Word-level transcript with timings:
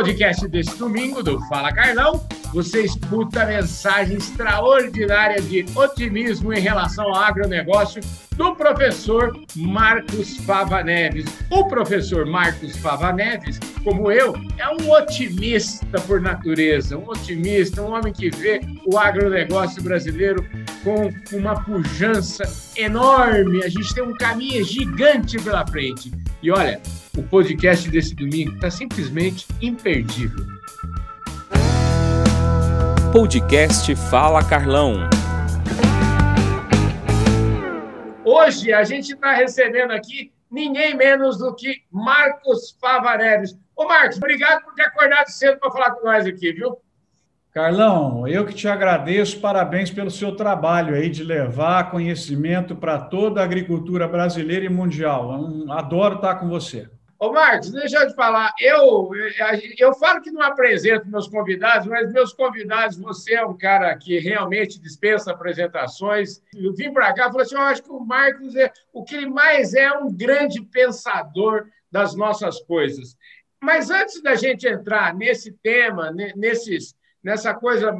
podcast 0.00 0.48
desse 0.48 0.78
domingo 0.78 1.22
do 1.22 1.38
Fala 1.40 1.70
Carlão, 1.74 2.26
você 2.54 2.84
escuta 2.84 3.42
a 3.42 3.46
mensagem 3.46 4.16
extraordinária 4.16 5.42
de 5.42 5.66
otimismo 5.74 6.54
em 6.54 6.58
relação 6.58 7.04
ao 7.08 7.16
agronegócio 7.16 8.00
do 8.34 8.56
professor 8.56 9.38
Marcos 9.54 10.38
Fava 10.38 10.82
Neves. 10.82 11.26
O 11.50 11.66
professor 11.66 12.24
Marcos 12.24 12.78
Fava 12.78 13.12
Neves, 13.12 13.60
como 13.84 14.10
eu, 14.10 14.34
é 14.56 14.66
um 14.70 14.90
otimista 14.90 16.00
por 16.06 16.18
natureza, 16.18 16.96
um 16.96 17.06
otimista, 17.06 17.82
um 17.82 17.92
homem 17.92 18.10
que 18.10 18.30
vê 18.30 18.62
o 18.86 18.96
agronegócio 18.96 19.82
brasileiro 19.82 20.48
com 20.82 21.10
uma 21.36 21.62
pujança 21.62 22.44
enorme. 22.76 23.62
A 23.62 23.68
gente 23.68 23.94
tem 23.94 24.02
um 24.02 24.14
caminho 24.14 24.64
gigante 24.64 25.38
pela 25.42 25.66
frente. 25.66 26.10
E 26.42 26.50
olha, 26.50 26.80
o 27.16 27.22
podcast 27.22 27.90
desse 27.90 28.14
domingo 28.14 28.54
está 28.54 28.70
simplesmente 28.70 29.46
imperdível. 29.60 30.46
Podcast 33.12 33.94
Fala 33.96 34.42
Carlão. 34.44 35.08
Hoje 38.24 38.72
a 38.72 38.84
gente 38.84 39.12
está 39.12 39.32
recebendo 39.32 39.90
aqui 39.90 40.32
ninguém 40.50 40.96
menos 40.96 41.38
do 41.38 41.54
que 41.54 41.82
Marcos 41.90 42.76
Favareves. 42.80 43.56
Ô 43.76 43.86
Marcos, 43.86 44.16
obrigado 44.16 44.62
por 44.62 44.74
ter 44.74 44.82
acordado 44.82 45.28
cedo 45.28 45.58
para 45.58 45.70
falar 45.70 45.90
com 45.92 46.06
nós 46.06 46.26
aqui, 46.26 46.52
viu? 46.52 46.78
Carlão, 47.52 48.28
eu 48.28 48.46
que 48.46 48.54
te 48.54 48.68
agradeço, 48.68 49.40
parabéns 49.40 49.90
pelo 49.90 50.10
seu 50.10 50.36
trabalho 50.36 50.94
aí 50.94 51.10
de 51.10 51.24
levar 51.24 51.90
conhecimento 51.90 52.76
para 52.76 52.96
toda 52.96 53.40
a 53.40 53.44
agricultura 53.44 54.06
brasileira 54.06 54.64
e 54.64 54.68
mundial. 54.68 55.48
Adoro 55.68 56.14
estar 56.14 56.36
com 56.36 56.48
você. 56.48 56.88
Ô, 57.18 57.32
Marcos, 57.32 57.72
deixa 57.72 57.98
eu 57.98 58.08
te 58.08 58.14
falar. 58.14 58.54
Eu, 58.58 59.10
eu 59.78 59.92
falo 59.94 60.22
que 60.22 60.30
não 60.30 60.40
apresento 60.42 61.08
meus 61.08 61.28
convidados, 61.28 61.88
mas 61.88 62.10
meus 62.12 62.32
convidados, 62.32 62.96
você 62.96 63.34
é 63.34 63.44
um 63.44 63.58
cara 63.58 63.94
que 63.96 64.18
realmente 64.20 64.80
dispensa 64.80 65.32
apresentações. 65.32 66.40
Eu 66.54 66.72
vim 66.72 66.92
para 66.92 67.12
cá 67.12 67.26
e 67.26 67.32
falei 67.32 67.42
assim: 67.42 67.56
eu 67.56 67.60
acho 67.62 67.82
que 67.82 67.90
o 67.90 68.00
Marcos, 68.00 68.54
é, 68.54 68.72
o 68.92 69.02
que 69.02 69.16
ele 69.16 69.28
mais 69.28 69.74
é 69.74 69.92
um 69.92 70.10
grande 70.10 70.62
pensador 70.62 71.66
das 71.90 72.14
nossas 72.14 72.62
coisas. 72.62 73.18
Mas 73.60 73.90
antes 73.90 74.22
da 74.22 74.34
gente 74.34 74.66
entrar 74.66 75.14
nesse 75.14 75.52
tema, 75.52 76.10
nesses, 76.10 76.94
nessa 77.22 77.54
coisa 77.54 77.94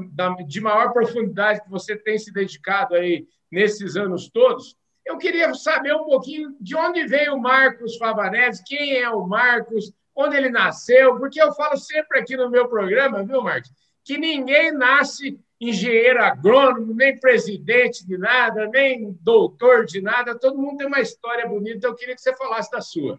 de 0.46 0.60
maior 0.60 0.92
profundidade 0.92 1.62
que 1.62 1.70
você 1.70 1.96
tem 1.96 2.18
se 2.18 2.32
dedicado 2.32 2.94
aí 2.94 3.26
nesses 3.50 3.96
anos 3.96 4.28
todos, 4.28 4.76
eu 5.04 5.18
queria 5.18 5.52
saber 5.54 5.94
um 5.94 6.04
pouquinho 6.04 6.56
de 6.60 6.76
onde 6.76 7.06
veio 7.06 7.34
o 7.34 7.40
Marcos 7.40 7.96
Favanedes, 7.96 8.62
quem 8.64 8.96
é 8.96 9.08
o 9.10 9.26
Marcos, 9.26 9.92
onde 10.14 10.36
ele 10.36 10.50
nasceu, 10.50 11.18
porque 11.18 11.40
eu 11.40 11.52
falo 11.52 11.76
sempre 11.76 12.18
aqui 12.18 12.36
no 12.36 12.50
meu 12.50 12.68
programa, 12.68 13.24
viu, 13.24 13.42
Marcos, 13.42 13.72
que 14.04 14.18
ninguém 14.18 14.72
nasce 14.72 15.40
engenheiro 15.60 16.22
agrônomo, 16.22 16.94
nem 16.94 17.18
presidente 17.18 18.06
de 18.06 18.16
nada, 18.16 18.66
nem 18.68 19.12
doutor 19.20 19.84
de 19.84 20.00
nada, 20.00 20.38
todo 20.38 20.58
mundo 20.58 20.78
tem 20.78 20.86
uma 20.86 21.00
história 21.00 21.46
bonita, 21.46 21.86
eu 21.86 21.94
queria 21.94 22.14
que 22.14 22.20
você 22.20 22.34
falasse 22.34 22.70
da 22.70 22.80
sua. 22.80 23.18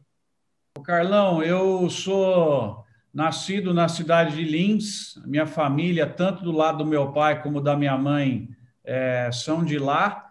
Carlão, 0.84 1.44
eu 1.44 1.90
sou 1.90 2.84
nascido 3.14 3.74
na 3.74 3.88
cidade 3.88 4.36
de 4.36 4.44
Lins, 4.44 5.22
minha 5.26 5.46
família, 5.46 6.08
tanto 6.08 6.44
do 6.44 6.52
lado 6.52 6.80
do 6.80 6.86
meu 6.86 7.12
pai 7.12 7.42
como 7.42 7.60
da 7.60 7.76
minha 7.76 7.98
mãe, 7.98 8.50
é, 8.84 9.30
são 9.32 9.64
de 9.64 9.78
lá. 9.78 10.30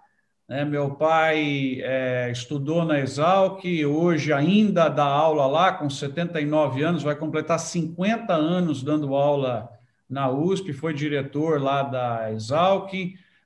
Né? 0.48 0.64
Meu 0.64 0.92
pai 0.92 1.80
é, 1.82 2.30
estudou 2.32 2.84
na 2.84 2.98
Exalc, 2.98 3.62
hoje 3.86 4.32
ainda 4.32 4.88
dá 4.88 5.04
aula 5.04 5.46
lá, 5.46 5.72
com 5.72 5.90
79 5.90 6.82
anos, 6.82 7.02
vai 7.02 7.14
completar 7.14 7.58
50 7.58 8.32
anos 8.34 8.82
dando 8.82 9.14
aula 9.14 9.68
na 10.08 10.28
USP, 10.30 10.72
foi 10.72 10.92
diretor 10.92 11.60
lá 11.60 11.82
da 11.82 12.32
Exalc. 12.32 12.92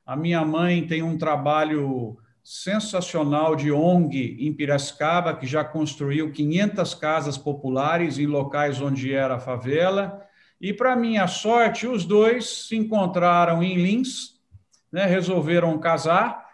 A 0.07 0.17
minha 0.17 0.45
mãe 0.45 0.87
tem 0.87 1.03
um 1.03 1.19
trabalho 1.19 2.17
sensacional 2.45 3.57
de 3.57 3.73
ONG 3.73 4.37
em 4.39 4.53
Piracicaba, 4.53 5.35
que 5.35 5.47
já 5.47 5.65
construiu 5.65 6.31
500 6.31 6.95
casas 6.95 7.39
populares 7.39 8.19
em 8.19 8.27
locais 8.27 8.81
onde 8.81 9.13
era 9.13 9.41
favela. 9.41 10.23
E, 10.61 10.73
para 10.73 10.95
minha 10.95 11.27
sorte, 11.27 11.87
os 11.87 12.05
dois 12.05 12.69
se 12.69 12.77
encontraram 12.77 13.63
em 13.63 13.77
Lins, 13.77 14.39
né, 14.93 15.07
resolveram 15.07 15.77
casar 15.79 16.45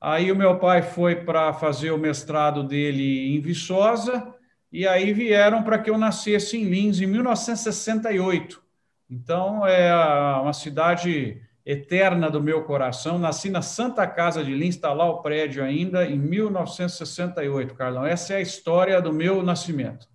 Aí 0.00 0.32
o 0.32 0.36
meu 0.36 0.58
pai 0.58 0.80
foi 0.80 1.14
para 1.14 1.52
fazer 1.52 1.90
o 1.90 1.98
mestrado 1.98 2.64
dele 2.64 3.36
em 3.36 3.40
Viçosa, 3.40 4.34
e 4.72 4.88
aí 4.88 5.12
vieram 5.12 5.62
para 5.62 5.78
que 5.78 5.90
eu 5.90 5.98
nascesse 5.98 6.56
em 6.56 6.64
Lins 6.64 7.00
em 7.02 7.06
1968. 7.06 8.62
Então, 9.10 9.66
é 9.66 9.92
uma 10.40 10.54
cidade 10.54 11.42
eterna 11.70 12.28
do 12.28 12.42
meu 12.42 12.64
coração. 12.64 13.18
Nasci 13.18 13.50
na 13.50 13.62
Santa 13.62 14.06
Casa 14.06 14.42
de 14.42 14.52
Lins, 14.52 14.74
está 14.74 14.92
lá 14.92 15.08
o 15.08 15.22
prédio 15.22 15.62
ainda, 15.62 16.04
em 16.04 16.18
1968, 16.18 17.74
Carlão. 17.74 18.04
Essa 18.04 18.34
é 18.34 18.36
a 18.36 18.40
história 18.40 19.00
do 19.00 19.12
meu 19.12 19.42
nascimento. 19.42 20.08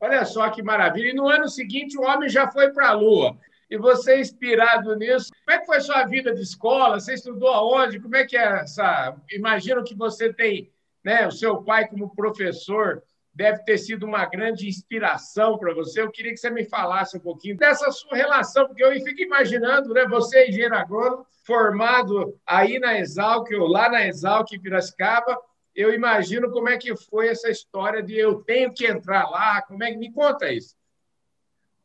Olha 0.00 0.24
só 0.24 0.48
que 0.50 0.62
maravilha. 0.62 1.10
E 1.10 1.14
no 1.14 1.28
ano 1.28 1.48
seguinte, 1.48 1.98
o 1.98 2.02
homem 2.02 2.28
já 2.28 2.50
foi 2.50 2.72
para 2.72 2.90
a 2.90 2.92
Lua 2.92 3.36
e 3.70 3.76
você 3.76 4.20
inspirado 4.20 4.94
nisso. 4.96 5.30
Como 5.44 5.56
é 5.56 5.60
que 5.60 5.66
foi 5.66 5.80
sua 5.80 6.04
vida 6.04 6.32
de 6.32 6.42
escola? 6.42 7.00
Você 7.00 7.14
estudou 7.14 7.48
aonde? 7.48 7.98
Como 7.98 8.14
é 8.14 8.24
que 8.24 8.36
é 8.36 8.60
essa? 8.60 9.16
Imagino 9.32 9.82
que 9.82 9.94
você 9.94 10.32
tem, 10.32 10.70
né, 11.04 11.26
o 11.26 11.32
seu 11.32 11.62
pai 11.62 11.88
como 11.88 12.14
professor 12.14 13.02
deve 13.34 13.64
ter 13.64 13.78
sido 13.78 14.06
uma 14.06 14.24
grande 14.26 14.68
inspiração 14.68 15.58
para 15.58 15.74
você. 15.74 16.00
Eu 16.00 16.10
queria 16.10 16.32
que 16.32 16.38
você 16.38 16.50
me 16.50 16.64
falasse 16.64 17.16
um 17.16 17.20
pouquinho 17.20 17.56
dessa 17.56 17.90
sua 17.90 18.16
relação, 18.16 18.66
porque 18.66 18.84
eu 18.84 18.92
fico 18.92 19.20
imaginando, 19.20 19.92
né, 19.92 20.06
você 20.06 20.46
engenheiro 20.46 20.76
agrônomo, 20.76 21.26
formado 21.44 22.38
aí 22.46 22.78
na 22.78 22.98
Exalc, 22.98 23.50
ou 23.52 23.66
lá 23.66 23.90
na 23.90 24.06
Exalc, 24.06 24.52
em 24.52 24.60
Piracicaba, 24.60 25.36
eu 25.74 25.92
imagino 25.92 26.50
como 26.50 26.68
é 26.68 26.78
que 26.78 26.94
foi 26.96 27.28
essa 27.28 27.50
história 27.50 28.02
de 28.02 28.16
eu 28.16 28.36
tenho 28.36 28.72
que 28.72 28.86
entrar 28.86 29.28
lá, 29.28 29.60
como 29.62 29.82
é 29.82 29.90
que 29.90 29.98
me 29.98 30.12
conta 30.12 30.52
isso? 30.52 30.76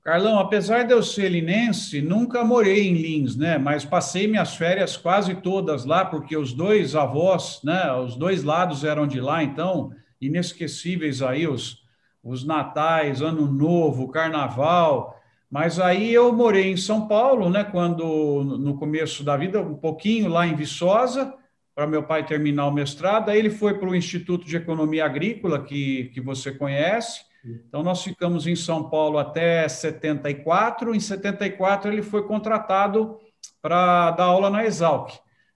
Carlão, 0.04 0.40
apesar 0.40 0.84
de 0.84 0.94
eu 0.94 1.04
ser 1.04 1.30
linense, 1.30 2.02
nunca 2.02 2.44
morei 2.44 2.88
em 2.88 2.94
Lins, 2.94 3.36
né? 3.36 3.58
Mas 3.58 3.84
passei 3.84 4.28
minhas 4.28 4.56
férias 4.56 4.96
quase 4.96 5.36
todas 5.36 5.84
lá, 5.84 6.06
porque 6.06 6.38
os 6.38 6.54
dois 6.54 6.96
avós, 6.96 7.60
né? 7.64 7.92
Os 7.94 8.16
dois 8.16 8.44
lados 8.44 8.84
eram 8.84 9.06
de 9.06 9.20
lá, 9.20 9.44
então 9.44 9.92
inesquecíveis 10.22 11.22
aí 11.22 11.47
os, 11.47 11.84
os 12.24 12.46
natais, 12.46 13.22
ano 13.22 13.52
novo, 13.52 14.09
carnaval. 14.09 15.19
Mas 15.50 15.80
aí 15.80 16.13
eu 16.13 16.31
morei 16.31 16.72
em 16.72 16.78
São 16.78 17.07
Paulo, 17.07 17.50
né? 17.50 17.63
Quando 17.63 18.44
no 18.44 18.78
começo 18.78 19.24
da 19.24 19.35
vida, 19.35 19.62
um 19.62 19.75
pouquinho 19.75 20.30
lá 20.30 20.46
em 20.46 20.56
Viçosa, 20.56 21.34
para 21.74 21.88
meu 21.88 22.03
pai 22.03 22.25
terminar 22.25 22.68
o 22.68 22.72
mestrado. 22.72 23.30
Aí 23.30 23.40
ele 23.40 23.50
foi 23.50 23.74
para 23.74 23.90
o 23.90 23.96
Instituto 23.96 24.46
de 24.46 24.57
Economia 24.57 25.06
Agrícola, 25.06 25.63
que, 25.63 26.12
que 26.13 26.22
você 26.22 26.51
conhece. 26.51 27.22
Então, 27.44 27.81
nós 27.81 28.03
ficamos 28.03 28.46
em 28.47 28.56
São 28.56 28.90
Paulo 28.90 29.18
até 29.18 29.68
74. 29.68 30.94
Em 30.94 31.00
74, 31.00 31.91
ele 31.91 32.01
foi 32.01 32.24
contratado 32.28 33.18
para 33.62 34.12
dar 34.12 34.25
aula 34.25 34.50
na 34.50 34.66
Exalc. 34.66 35.13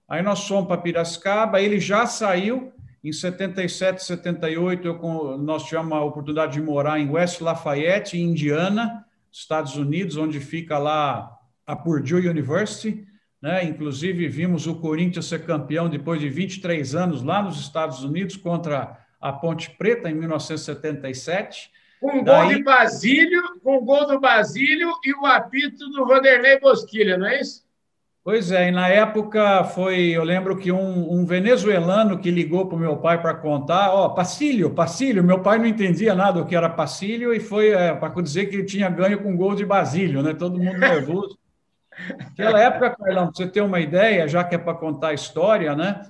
Aí 0.08 0.22
nós 0.22 0.46
fomos 0.46 0.66
para 0.66 0.80
Piracicaba, 0.80 1.60
ele 1.60 1.78
já 1.78 2.06
saiu. 2.06 2.72
Em 3.04 3.12
77, 3.12 4.02
78, 4.02 4.88
eu, 4.88 5.36
nós 5.36 5.64
tivemos 5.64 5.92
a 5.92 6.00
oportunidade 6.00 6.54
de 6.54 6.62
morar 6.62 6.98
em 6.98 7.10
West 7.10 7.42
Lafayette, 7.42 8.18
Indiana, 8.18 9.04
Estados 9.30 9.76
Unidos, 9.76 10.16
onde 10.16 10.40
fica 10.40 10.78
lá 10.78 11.30
a 11.66 11.76
Purdue 11.76 12.26
University. 12.26 13.06
Né? 13.42 13.62
Inclusive, 13.64 14.26
vimos 14.28 14.66
o 14.66 14.76
Corinthians 14.76 15.26
ser 15.26 15.44
campeão 15.44 15.86
depois 15.90 16.18
de 16.18 16.30
23 16.30 16.94
anos 16.94 17.22
lá 17.22 17.42
nos 17.42 17.60
Estados 17.60 18.02
Unidos 18.02 18.38
contra 18.38 18.98
a 19.20 19.32
Ponte 19.34 19.70
Preta, 19.76 20.08
em 20.08 20.14
1977. 20.14 21.70
Com 22.00 22.20
o 22.20 22.24
Daí... 22.24 22.46
gol 22.46 22.54
de 22.56 22.62
Basílio, 22.62 23.42
com 23.62 23.76
o 23.76 23.84
gol 23.84 24.06
do 24.06 24.18
Basílio 24.18 24.90
e 25.04 25.12
o 25.12 25.26
apito 25.26 25.90
do 25.90 26.06
Vanderlei 26.06 26.58
Bosquilha, 26.58 27.18
não 27.18 27.26
é 27.26 27.38
isso? 27.38 27.64
Pois 28.24 28.50
é, 28.50 28.68
e 28.68 28.70
na 28.70 28.88
época 28.88 29.64
foi, 29.64 30.08
eu 30.08 30.24
lembro 30.24 30.56
que 30.56 30.72
um, 30.72 31.12
um 31.12 31.26
venezuelano 31.26 32.18
que 32.18 32.30
ligou 32.30 32.66
para 32.66 32.76
o 32.76 32.80
meu 32.80 32.96
pai 32.96 33.20
para 33.20 33.34
contar, 33.34 33.92
ó, 33.92 34.06
oh, 34.06 34.14
Pacílio, 34.14 35.22
meu 35.22 35.42
pai 35.42 35.58
não 35.58 35.66
entendia 35.66 36.14
nada 36.14 36.40
do 36.40 36.46
que 36.46 36.56
era 36.56 36.70
Pacílio 36.70 37.34
e 37.34 37.38
foi 37.38 37.72
é, 37.72 37.94
para 37.94 38.22
dizer 38.22 38.46
que 38.46 38.56
ele 38.56 38.64
tinha 38.64 38.88
ganho 38.88 39.22
com 39.22 39.36
gol 39.36 39.54
de 39.54 39.66
Basílio, 39.66 40.22
né? 40.22 40.32
Todo 40.32 40.58
mundo 40.58 40.78
nervoso. 40.78 41.38
Naquela 42.18 42.58
época, 42.60 42.96
Carlão, 42.96 43.26
para 43.26 43.34
você 43.34 43.46
ter 43.46 43.60
uma 43.60 43.78
ideia, 43.78 44.26
já 44.26 44.42
que 44.42 44.54
é 44.54 44.58
para 44.58 44.72
contar 44.72 45.08
a 45.08 45.14
história, 45.14 45.76
né? 45.76 46.00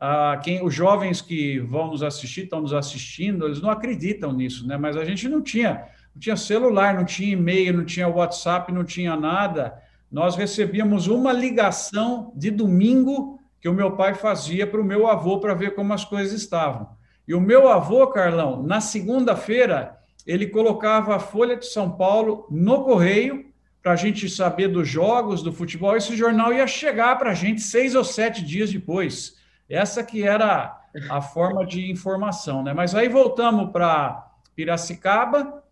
Ah, 0.00 0.40
quem, 0.42 0.64
os 0.64 0.74
jovens 0.74 1.20
que 1.20 1.58
vão 1.58 1.88
nos 1.88 2.02
assistir, 2.02 2.44
estão 2.44 2.62
nos 2.62 2.72
assistindo, 2.72 3.44
eles 3.44 3.60
não 3.60 3.68
acreditam 3.68 4.32
nisso, 4.32 4.66
né? 4.66 4.78
Mas 4.78 4.96
a 4.96 5.04
gente 5.04 5.28
não 5.28 5.42
tinha, 5.42 5.84
não 6.14 6.20
tinha 6.20 6.36
celular, 6.38 6.94
não 6.94 7.04
tinha 7.04 7.34
e-mail, 7.34 7.76
não 7.76 7.84
tinha 7.84 8.08
WhatsApp, 8.08 8.72
não 8.72 8.82
tinha 8.82 9.14
nada. 9.14 9.74
Nós 10.10 10.34
recebíamos 10.36 11.06
uma 11.06 11.32
ligação 11.32 12.32
de 12.34 12.50
domingo 12.50 13.38
que 13.60 13.68
o 13.68 13.74
meu 13.74 13.92
pai 13.92 14.14
fazia 14.14 14.66
para 14.66 14.80
o 14.80 14.84
meu 14.84 15.06
avô 15.06 15.38
para 15.38 15.54
ver 15.54 15.74
como 15.74 15.92
as 15.92 16.04
coisas 16.04 16.32
estavam. 16.32 16.88
E 17.28 17.34
o 17.34 17.40
meu 17.40 17.68
avô, 17.68 18.06
Carlão, 18.08 18.62
na 18.62 18.80
segunda-feira, 18.80 19.98
ele 20.26 20.48
colocava 20.48 21.14
a 21.14 21.20
Folha 21.20 21.56
de 21.56 21.66
São 21.66 21.90
Paulo 21.90 22.46
no 22.50 22.82
correio 22.82 23.50
para 23.82 23.92
a 23.92 23.96
gente 23.96 24.28
saber 24.28 24.68
dos 24.68 24.88
jogos 24.88 25.42
do 25.42 25.52
futebol. 25.52 25.96
Esse 25.96 26.16
jornal 26.16 26.52
ia 26.52 26.66
chegar 26.66 27.16
para 27.18 27.30
a 27.30 27.34
gente 27.34 27.60
seis 27.60 27.94
ou 27.94 28.04
sete 28.04 28.44
dias 28.44 28.72
depois. 28.72 29.36
Essa 29.68 30.02
que 30.02 30.22
era 30.22 30.76
a 31.08 31.22
forma 31.22 31.64
de 31.64 31.90
informação, 31.90 32.62
né? 32.62 32.72
Mas 32.72 32.94
aí 32.94 33.08
voltamos 33.08 33.70
para 33.70 34.28
Piracicaba, 34.56 35.62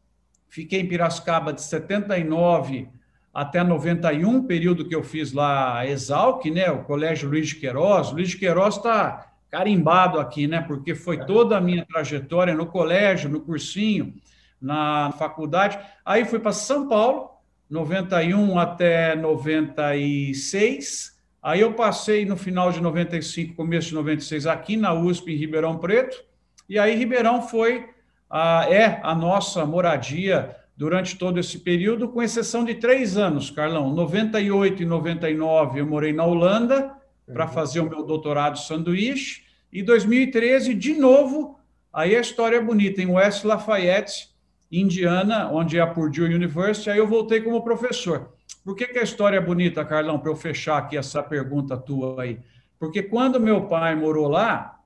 fiquei 0.48 0.80
em 0.80 0.88
Piracicaba 0.88 1.52
de 1.52 1.60
79 1.60 2.88
até 3.32 3.62
91, 3.62 4.44
período 4.44 4.84
que 4.84 4.94
eu 4.94 5.02
fiz 5.02 5.32
lá 5.32 5.78
a 5.78 5.86
Exalc, 5.86 6.44
né? 6.46 6.70
O 6.70 6.84
Colégio 6.84 7.28
Luiz 7.28 7.48
de 7.48 7.56
Queiroz. 7.56 8.10
Luiz 8.10 8.30
de 8.30 8.36
Queiroz 8.36 8.76
está 8.76 9.32
carimbado 9.50 10.18
aqui, 10.18 10.46
né? 10.46 10.60
Porque 10.60 10.94
foi 10.94 11.24
toda 11.24 11.56
a 11.56 11.60
minha 11.60 11.84
trajetória 11.86 12.54
no 12.54 12.66
colégio, 12.66 13.30
no 13.30 13.40
cursinho, 13.40 14.14
na 14.60 15.12
faculdade. 15.12 15.78
Aí 16.04 16.24
fui 16.24 16.38
para 16.38 16.52
São 16.52 16.88
Paulo, 16.88 17.30
91 17.70 18.58
até 18.58 19.14
96. 19.14 21.16
Aí 21.42 21.60
eu 21.60 21.72
passei 21.74 22.24
no 22.24 22.36
final 22.36 22.72
de 22.72 22.80
95, 22.80 23.54
começo 23.54 23.88
de 23.88 23.94
96, 23.94 24.46
aqui 24.46 24.76
na 24.76 24.92
USP, 24.92 25.32
em 25.32 25.36
Ribeirão 25.36 25.78
Preto. 25.78 26.24
E 26.68 26.78
aí 26.78 26.94
Ribeirão 26.94 27.42
foi, 27.42 27.88
a, 28.28 28.66
é 28.68 29.00
a 29.02 29.14
nossa 29.14 29.64
moradia 29.64 30.56
durante 30.78 31.18
todo 31.18 31.40
esse 31.40 31.58
período, 31.58 32.08
com 32.08 32.22
exceção 32.22 32.64
de 32.64 32.76
três 32.76 33.16
anos, 33.16 33.50
Carlão. 33.50 33.92
98 33.92 34.84
e 34.84 34.86
99 34.86 35.80
eu 35.80 35.86
morei 35.86 36.12
na 36.12 36.24
Holanda 36.24 36.94
para 37.26 37.46
uhum. 37.46 37.50
fazer 37.50 37.80
o 37.80 37.90
meu 37.90 38.04
doutorado 38.04 38.56
sanduíche. 38.56 39.42
E 39.72 39.82
2013, 39.82 40.72
de 40.74 40.94
novo, 40.94 41.58
aí 41.92 42.14
a 42.14 42.20
história 42.20 42.58
é 42.58 42.60
bonita, 42.60 43.02
em 43.02 43.06
West 43.06 43.42
Lafayette, 43.42 44.28
Indiana, 44.70 45.50
onde 45.50 45.76
é 45.76 45.80
a 45.80 45.86
Purdue 45.86 46.32
University, 46.32 46.88
aí 46.88 46.98
eu 46.98 47.08
voltei 47.08 47.40
como 47.40 47.64
professor. 47.64 48.32
Por 48.64 48.76
que, 48.76 48.86
que 48.86 49.00
a 49.00 49.02
história 49.02 49.38
é 49.38 49.40
bonita, 49.40 49.84
Carlão, 49.84 50.16
para 50.20 50.30
eu 50.30 50.36
fechar 50.36 50.78
aqui 50.78 50.96
essa 50.96 51.24
pergunta 51.24 51.76
tua 51.76 52.22
aí? 52.22 52.38
Porque 52.78 53.02
quando 53.02 53.40
meu 53.40 53.62
pai 53.62 53.96
morou 53.96 54.28
lá, 54.28 54.78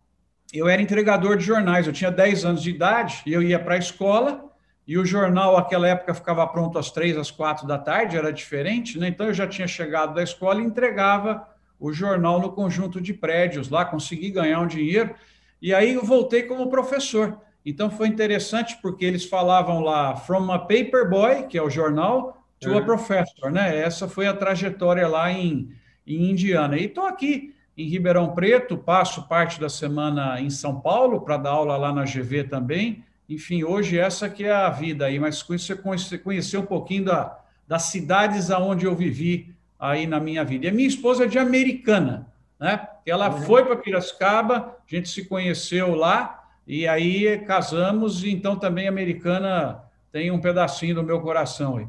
eu 0.54 0.66
era 0.68 0.80
entregador 0.80 1.36
de 1.36 1.44
jornais, 1.44 1.86
eu 1.86 1.92
tinha 1.92 2.10
10 2.10 2.46
anos 2.46 2.62
de 2.62 2.70
idade, 2.70 3.22
e 3.26 3.32
eu 3.34 3.42
ia 3.42 3.58
para 3.58 3.74
a 3.74 3.78
escola, 3.78 4.51
e 4.92 4.98
o 4.98 5.06
jornal, 5.06 5.56
naquela 5.56 5.88
época, 5.88 6.12
ficava 6.12 6.46
pronto 6.46 6.78
às 6.78 6.90
três, 6.90 7.16
às 7.16 7.30
quatro 7.30 7.66
da 7.66 7.78
tarde, 7.78 8.14
era 8.14 8.30
diferente, 8.30 8.98
né? 8.98 9.08
Então 9.08 9.26
eu 9.26 9.32
já 9.32 9.46
tinha 9.46 9.66
chegado 9.66 10.12
da 10.12 10.22
escola 10.22 10.60
e 10.60 10.64
entregava 10.64 11.48
o 11.80 11.94
jornal 11.94 12.38
no 12.38 12.52
conjunto 12.52 13.00
de 13.00 13.14
prédios 13.14 13.70
lá, 13.70 13.86
consegui 13.86 14.30
ganhar 14.30 14.60
um 14.60 14.66
dinheiro, 14.66 15.14
e 15.62 15.72
aí 15.72 15.94
eu 15.94 16.04
voltei 16.04 16.42
como 16.42 16.68
professor. 16.68 17.38
Então 17.64 17.88
foi 17.88 18.06
interessante 18.06 18.76
porque 18.82 19.06
eles 19.06 19.24
falavam 19.24 19.80
lá 19.80 20.14
from 20.14 20.52
a 20.52 20.58
paper 20.58 21.08
boy, 21.08 21.44
que 21.44 21.56
é 21.56 21.62
o 21.62 21.70
jornal, 21.70 22.44
to 22.60 22.74
é. 22.74 22.76
a 22.76 22.82
professor, 22.82 23.50
né? 23.50 23.74
Essa 23.74 24.06
foi 24.06 24.26
a 24.26 24.34
trajetória 24.34 25.08
lá 25.08 25.32
em, 25.32 25.70
em 26.06 26.32
Indiana. 26.32 26.76
E 26.76 26.84
estou 26.84 27.06
aqui 27.06 27.54
em 27.78 27.88
Ribeirão 27.88 28.34
Preto, 28.34 28.76
passo 28.76 29.26
parte 29.26 29.58
da 29.58 29.70
semana 29.70 30.38
em 30.38 30.50
São 30.50 30.78
Paulo 30.78 31.22
para 31.22 31.38
dar 31.38 31.52
aula 31.52 31.78
lá 31.78 31.94
na 31.94 32.04
GV 32.04 32.44
também. 32.44 33.02
Enfim, 33.32 33.64
hoje 33.64 33.98
essa 33.98 34.28
que 34.28 34.44
é 34.44 34.52
a 34.52 34.68
vida 34.68 35.06
aí, 35.06 35.18
mas 35.18 35.42
com 35.42 35.54
isso 35.54 35.74
você 35.74 36.18
conhecer 36.18 36.58
um 36.58 36.66
pouquinho 36.66 37.06
da, 37.06 37.38
das 37.66 37.84
cidades 37.84 38.50
aonde 38.50 38.84
eu 38.84 38.94
vivi 38.94 39.54
aí 39.78 40.06
na 40.06 40.20
minha 40.20 40.44
vida. 40.44 40.66
E 40.66 40.68
a 40.68 40.72
minha 40.72 40.86
esposa 40.86 41.24
é 41.24 41.26
de 41.26 41.38
Americana, 41.38 42.30
né? 42.60 42.86
Ela 43.06 43.30
uhum. 43.30 43.42
foi 43.42 43.64
para 43.64 43.76
Piracicaba, 43.76 44.76
a 44.86 44.94
gente 44.94 45.08
se 45.08 45.24
conheceu 45.24 45.94
lá, 45.94 46.44
e 46.66 46.86
aí 46.86 47.38
casamos, 47.46 48.22
e 48.22 48.30
então 48.30 48.54
também 48.54 48.86
americana 48.86 49.82
tem 50.12 50.30
um 50.30 50.40
pedacinho 50.40 50.96
do 50.96 51.02
meu 51.02 51.20
coração 51.20 51.78
aí. 51.78 51.86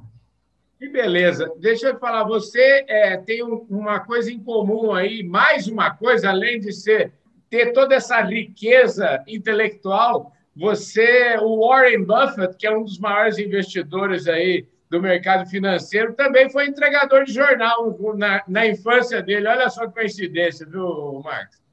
Que 0.79 0.89
beleza. 0.89 1.51
Deixa 1.59 1.89
eu 1.89 1.99
falar, 1.99 2.23
você 2.23 2.85
é, 2.87 3.17
tem 3.17 3.43
um, 3.43 3.65
uma 3.69 3.99
coisa 3.99 4.31
em 4.31 4.39
comum 4.39 4.93
aí, 4.93 5.23
mais 5.23 5.67
uma 5.67 5.91
coisa, 5.91 6.29
além 6.29 6.59
de 6.59 6.71
ser 6.71 7.11
ter 7.49 7.71
toda 7.71 7.93
essa 7.93 8.19
riqueza 8.21 9.23
intelectual, 9.27 10.33
você, 10.55 11.37
o 11.41 11.67
Warren 11.67 12.03
Buffett, 12.03 12.55
que 12.57 12.67
é 12.67 12.75
um 12.75 12.83
dos 12.83 12.99
maiores 12.99 13.37
investidores 13.39 14.27
aí 14.27 14.67
do 14.89 15.01
mercado 15.01 15.49
financeiro, 15.49 16.13
também 16.13 16.49
foi 16.49 16.67
entregador 16.67 17.23
de 17.23 17.33
jornal 17.33 17.97
na, 18.15 18.43
na 18.47 18.67
infância 18.67 19.21
dele. 19.23 19.47
Olha 19.47 19.69
só 19.69 19.87
que 19.87 19.93
coincidência, 19.93 20.67
viu, 20.67 21.21
Marcos? 21.23 21.63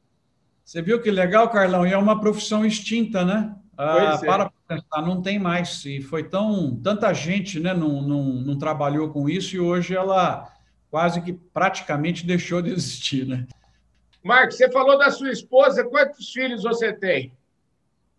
Você 0.64 0.80
viu 0.80 1.02
que 1.02 1.10
legal, 1.10 1.50
Carlão? 1.50 1.86
E 1.86 1.92
é 1.92 1.98
uma 1.98 2.20
profissão 2.20 2.64
extinta, 2.64 3.24
né? 3.24 3.54
Ah, 3.76 4.18
é. 4.22 4.26
Para 4.26 4.50
pensar, 4.68 5.02
não 5.02 5.20
tem 5.20 5.38
mais. 5.38 5.84
E 5.84 6.00
foi 6.00 6.24
tão 6.24 6.76
tanta 6.76 7.12
gente, 7.12 7.58
né? 7.58 7.74
Não, 7.74 8.00
não, 8.00 8.22
não 8.22 8.58
trabalhou 8.58 9.10
com 9.10 9.28
isso 9.28 9.56
e 9.56 9.60
hoje 9.60 9.94
ela 9.94 10.50
quase 10.90 11.20
que 11.22 11.32
praticamente 11.32 12.26
deixou 12.26 12.62
de 12.62 12.70
existir, 12.70 13.26
né? 13.26 13.46
Marcos, 14.22 14.56
você 14.56 14.70
falou 14.70 14.98
da 14.98 15.10
sua 15.10 15.30
esposa. 15.30 15.84
Quantos 15.84 16.30
filhos 16.30 16.62
você 16.62 16.92
tem? 16.92 17.32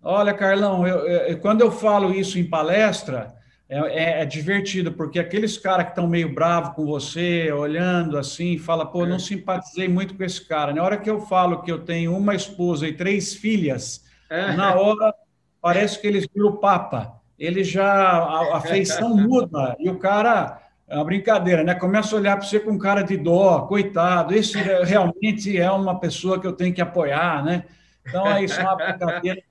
Olha, 0.04 0.34
Carlão, 0.34 0.88
eu, 0.88 1.08
eu, 1.08 1.40
quando 1.40 1.62
eu 1.62 1.72
falo 1.72 2.12
isso 2.14 2.40
em 2.40 2.44
palestra, 2.44 3.36
é, 3.70 3.78
é, 3.78 4.22
é 4.22 4.26
divertido, 4.26 4.92
porque 4.92 5.20
aqueles 5.20 5.58
caras 5.58 5.86
que 5.86 5.92
estão 5.92 6.08
meio 6.08 6.34
bravos 6.34 6.74
com 6.76 6.86
você, 6.86 7.52
olhando 7.52 8.18
assim, 8.18 8.58
fala, 8.58 8.86
pô, 8.86 9.06
não 9.06 9.18
é. 9.18 9.20
simpatizei 9.20 9.88
muito 9.88 10.16
com 10.16 10.24
esse 10.24 10.46
cara. 10.46 10.74
Na 10.74 10.84
hora 10.84 10.98
que 10.98 11.10
eu 11.10 11.22
falo 11.22 11.62
que 11.62 11.72
eu 11.72 11.80
tenho 11.80 12.18
uma 12.18 12.34
esposa 12.34 12.88
e 12.88 12.94
três 12.94 13.34
filhas, 13.34 14.04
é. 14.30 14.54
na 14.54 14.76
hora 14.76 15.14
parece 15.62 16.02
que 16.02 16.08
eles 16.08 16.28
viram 16.34 16.50
o 16.50 16.58
Papa. 16.58 17.22
Ele 17.38 17.64
já, 17.64 17.94
a, 17.94 18.58
a 18.58 18.60
feição 18.62 19.16
muda, 19.16 19.76
e 19.80 19.88
o 19.88 20.00
cara, 20.00 20.62
é 20.88 20.96
uma 20.96 21.06
brincadeira, 21.06 21.64
né? 21.64 21.76
Começa 21.76 22.16
a 22.16 22.20
olhar 22.20 22.38
para 22.38 22.46
você 22.46 22.60
com 22.60 22.78
cara 22.78 23.04
de 23.04 23.18
dó, 23.18 23.62
coitado, 23.62 24.34
esse 24.34 24.58
realmente 24.58 25.58
é 25.58 25.72
uma 25.72 26.00
pessoa 26.00 26.42
que 26.42 26.48
eu 26.48 26.54
tenho 26.54 26.74
que 26.74 26.82
apoiar, 26.82 27.46
né? 27.46 27.66
Então, 28.06 28.28
é 28.28 28.44
isso 28.44 28.60
é 28.60 28.64
uma 28.64 28.76
brincadeira 28.76 29.42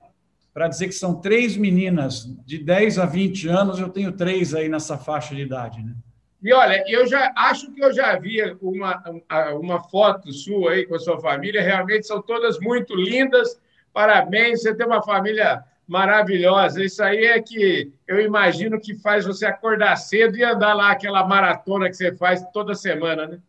para 0.53 0.67
dizer 0.67 0.87
que 0.87 0.93
são 0.93 1.15
três 1.15 1.55
meninas 1.55 2.25
de 2.45 2.57
10 2.57 2.99
a 2.99 3.05
20 3.05 3.47
anos, 3.47 3.79
eu 3.79 3.89
tenho 3.89 4.11
três 4.11 4.53
aí 4.53 4.67
nessa 4.67 4.97
faixa 4.97 5.33
de 5.33 5.41
idade, 5.41 5.81
né? 5.81 5.93
E 6.43 6.51
olha, 6.51 6.83
eu 6.87 7.05
já 7.05 7.31
acho 7.37 7.71
que 7.71 7.83
eu 7.83 7.93
já 7.93 8.17
vi 8.17 8.41
uma, 8.61 9.03
uma 9.53 9.79
foto 9.83 10.33
sua 10.33 10.71
aí 10.71 10.87
com 10.87 10.95
a 10.95 10.99
sua 10.99 11.19
família, 11.19 11.61
realmente 11.61 12.07
são 12.07 12.19
todas 12.19 12.59
muito 12.59 12.95
lindas. 12.95 13.61
Parabéns, 13.93 14.61
você 14.61 14.73
tem 14.73 14.87
uma 14.87 15.03
família 15.03 15.63
maravilhosa. 15.87 16.83
Isso 16.83 17.03
aí 17.03 17.25
é 17.25 17.39
que 17.39 17.91
eu 18.07 18.19
imagino 18.19 18.79
que 18.79 18.95
faz 18.95 19.25
você 19.25 19.45
acordar 19.45 19.95
cedo 19.97 20.35
e 20.35 20.43
andar 20.43 20.73
lá 20.73 20.91
aquela 20.91 21.27
maratona 21.27 21.89
que 21.89 21.95
você 21.95 22.15
faz 22.15 22.43
toda 22.51 22.73
semana, 22.73 23.27
né? 23.27 23.39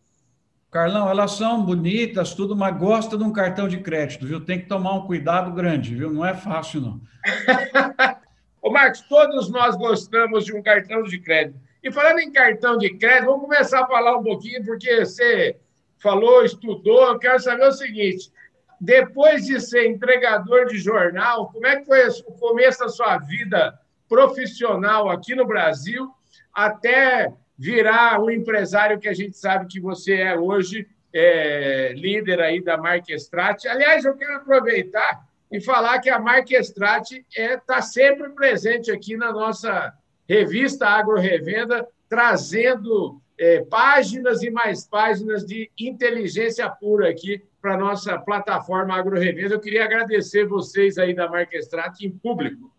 Carlão, 0.73 1.07
elas 1.07 1.33
são 1.33 1.63
bonitas, 1.63 2.35
tudo, 2.35 2.57
mas 2.57 2.75
gosta 2.79 3.19
de 3.19 3.23
um 3.23 3.31
cartão 3.31 3.69
de 3.69 3.77
crédito, 3.77 4.27
viu? 4.27 4.43
Tem 4.43 4.59
que 4.59 4.67
tomar 4.67 4.95
um 4.95 5.07
cuidado 5.07 5.53
grande, 5.53 5.95
viu? 5.95 6.11
Não 6.11 6.25
é 6.25 6.33
fácil, 6.33 6.81
não. 6.81 7.01
Ô, 8.63 8.71
Marcos, 8.71 9.03
todos 9.03 9.51
nós 9.51 9.77
gostamos 9.77 10.47
de 10.47 10.57
um 10.57 10.63
cartão 10.63 11.03
de 11.03 11.19
crédito. 11.19 11.61
E 11.85 11.93
falando 11.93 12.21
em 12.21 12.33
cartão 12.33 12.79
de 12.79 12.89
crédito, 12.97 13.27
vamos 13.27 13.43
começar 13.43 13.85
a 13.85 13.87
falar 13.87 14.17
um 14.17 14.23
pouquinho, 14.23 14.65
porque 14.65 15.05
você 15.05 15.59
falou, 15.99 16.43
estudou. 16.43 17.09
Eu 17.09 17.19
quero 17.19 17.39
saber 17.39 17.67
o 17.67 17.73
seguinte: 17.73 18.33
depois 18.81 19.45
de 19.45 19.61
ser 19.61 19.91
entregador 19.91 20.65
de 20.69 20.79
jornal, 20.79 21.51
como 21.53 21.67
é 21.67 21.81
que 21.81 21.85
foi 21.85 22.09
o 22.09 22.33
começo 22.33 22.79
da 22.79 22.89
sua 22.89 23.19
vida 23.19 23.79
profissional 24.09 25.11
aqui 25.11 25.35
no 25.35 25.47
Brasil, 25.47 26.11
até 26.55 27.31
virar 27.59 28.21
o 28.21 28.31
empresário 28.31 28.99
que 28.99 29.09
a 29.09 29.13
gente 29.13 29.37
sabe 29.37 29.67
que 29.67 29.81
você 29.81 30.15
é 30.15 30.39
hoje, 30.39 30.87
é, 31.13 31.93
líder 31.95 32.41
aí 32.41 32.63
da 32.63 32.77
marca 32.77 33.13
Estrat. 33.13 33.67
Aliás, 33.67 34.05
eu 34.05 34.17
quero 34.17 34.37
aproveitar 34.37 35.27
e 35.51 35.61
falar 35.61 35.99
que 36.01 36.09
a 36.09 36.19
marca 36.19 36.57
Estrat 36.57 37.13
está 37.13 37.25
é, 37.37 37.57
tá 37.59 37.83
sempre 37.83 38.31
presente 38.31 38.91
aqui 38.91 39.17
na 39.17 39.31
nossa 39.31 39.93
revista 40.29 40.87
Agro 40.87 41.19
Revenda, 41.19 41.87
trazendo 42.09 43.21
é, 43.39 43.61
páginas 43.65 44.43
e 44.43 44.51
mais 44.51 44.87
páginas 44.87 45.45
de 45.45 45.71
inteligência 45.79 46.69
pura 46.71 47.11
aqui 47.11 47.43
para 47.61 47.77
nossa 47.77 48.19
plataforma 48.19 48.95
Agro 48.95 49.19
Revenda. 49.19 49.55
Eu 49.55 49.61
queria 49.61 49.85
agradecer 49.85 50.47
vocês 50.47 50.97
aí 50.97 51.15
da 51.15 51.29
marca 51.29 51.57
Estrat 51.57 52.01
em 52.01 52.11
público. 52.11 52.73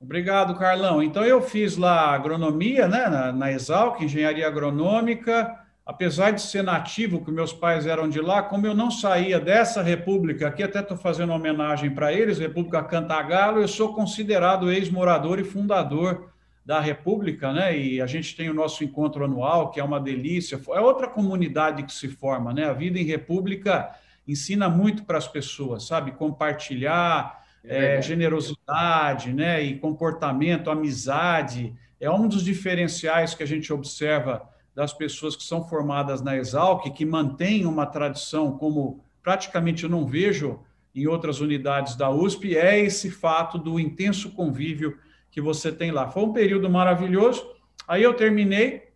Obrigado, 0.00 0.54
Carlão. 0.54 1.02
Então, 1.02 1.24
eu 1.24 1.42
fiz 1.42 1.76
lá 1.76 2.14
agronomia, 2.14 2.86
né, 2.86 3.08
na, 3.08 3.32
na 3.32 3.52
Exalc, 3.52 4.00
engenharia 4.00 4.46
agronômica. 4.46 5.58
Apesar 5.84 6.32
de 6.32 6.42
ser 6.42 6.62
nativo, 6.62 7.24
que 7.24 7.30
meus 7.32 7.52
pais 7.52 7.86
eram 7.86 8.08
de 8.08 8.20
lá, 8.20 8.42
como 8.42 8.66
eu 8.66 8.74
não 8.74 8.90
saía 8.90 9.40
dessa 9.40 9.82
república, 9.82 10.46
aqui 10.46 10.62
até 10.62 10.80
estou 10.80 10.98
fazendo 10.98 11.30
uma 11.30 11.36
homenagem 11.36 11.90
para 11.90 12.12
eles, 12.12 12.38
República 12.38 12.84
Cantagalo, 12.84 13.60
eu 13.60 13.66
sou 13.66 13.94
considerado 13.94 14.70
ex-morador 14.70 15.40
e 15.40 15.44
fundador 15.44 16.30
da 16.64 16.78
República, 16.78 17.50
né? 17.54 17.76
E 17.76 18.02
a 18.02 18.06
gente 18.06 18.36
tem 18.36 18.50
o 18.50 18.54
nosso 18.54 18.84
encontro 18.84 19.24
anual, 19.24 19.70
que 19.70 19.80
é 19.80 19.82
uma 19.82 19.98
delícia. 19.98 20.60
É 20.74 20.80
outra 20.80 21.08
comunidade 21.08 21.82
que 21.82 21.92
se 21.92 22.06
forma, 22.06 22.52
né? 22.52 22.66
A 22.66 22.74
vida 22.74 22.98
em 22.98 23.04
República 23.04 23.90
ensina 24.28 24.68
muito 24.68 25.04
para 25.04 25.16
as 25.16 25.26
pessoas, 25.26 25.86
sabe? 25.86 26.12
Compartilhar, 26.12 27.42
é, 27.68 28.00
generosidade, 28.00 29.32
né, 29.32 29.62
e 29.62 29.78
comportamento, 29.78 30.70
amizade, 30.70 31.74
é 32.00 32.10
um 32.10 32.26
dos 32.26 32.42
diferenciais 32.42 33.34
que 33.34 33.42
a 33.42 33.46
gente 33.46 33.72
observa 33.72 34.48
das 34.74 34.92
pessoas 34.92 35.36
que 35.36 35.42
são 35.42 35.68
formadas 35.68 36.22
na 36.22 36.36
Exalc, 36.36 36.84
que 36.94 37.04
mantêm 37.04 37.66
uma 37.66 37.84
tradição 37.84 38.56
como 38.56 39.04
praticamente 39.22 39.84
eu 39.84 39.90
não 39.90 40.06
vejo 40.06 40.60
em 40.94 41.06
outras 41.06 41.40
unidades 41.40 41.94
da 41.94 42.10
USP, 42.10 42.56
é 42.56 42.78
esse 42.78 43.10
fato 43.10 43.58
do 43.58 43.78
intenso 43.78 44.30
convívio 44.30 44.98
que 45.30 45.40
você 45.40 45.70
tem 45.70 45.90
lá. 45.90 46.08
Foi 46.08 46.22
um 46.22 46.32
período 46.32 46.70
maravilhoso. 46.70 47.44
Aí 47.86 48.02
eu 48.02 48.14
terminei, 48.14 48.88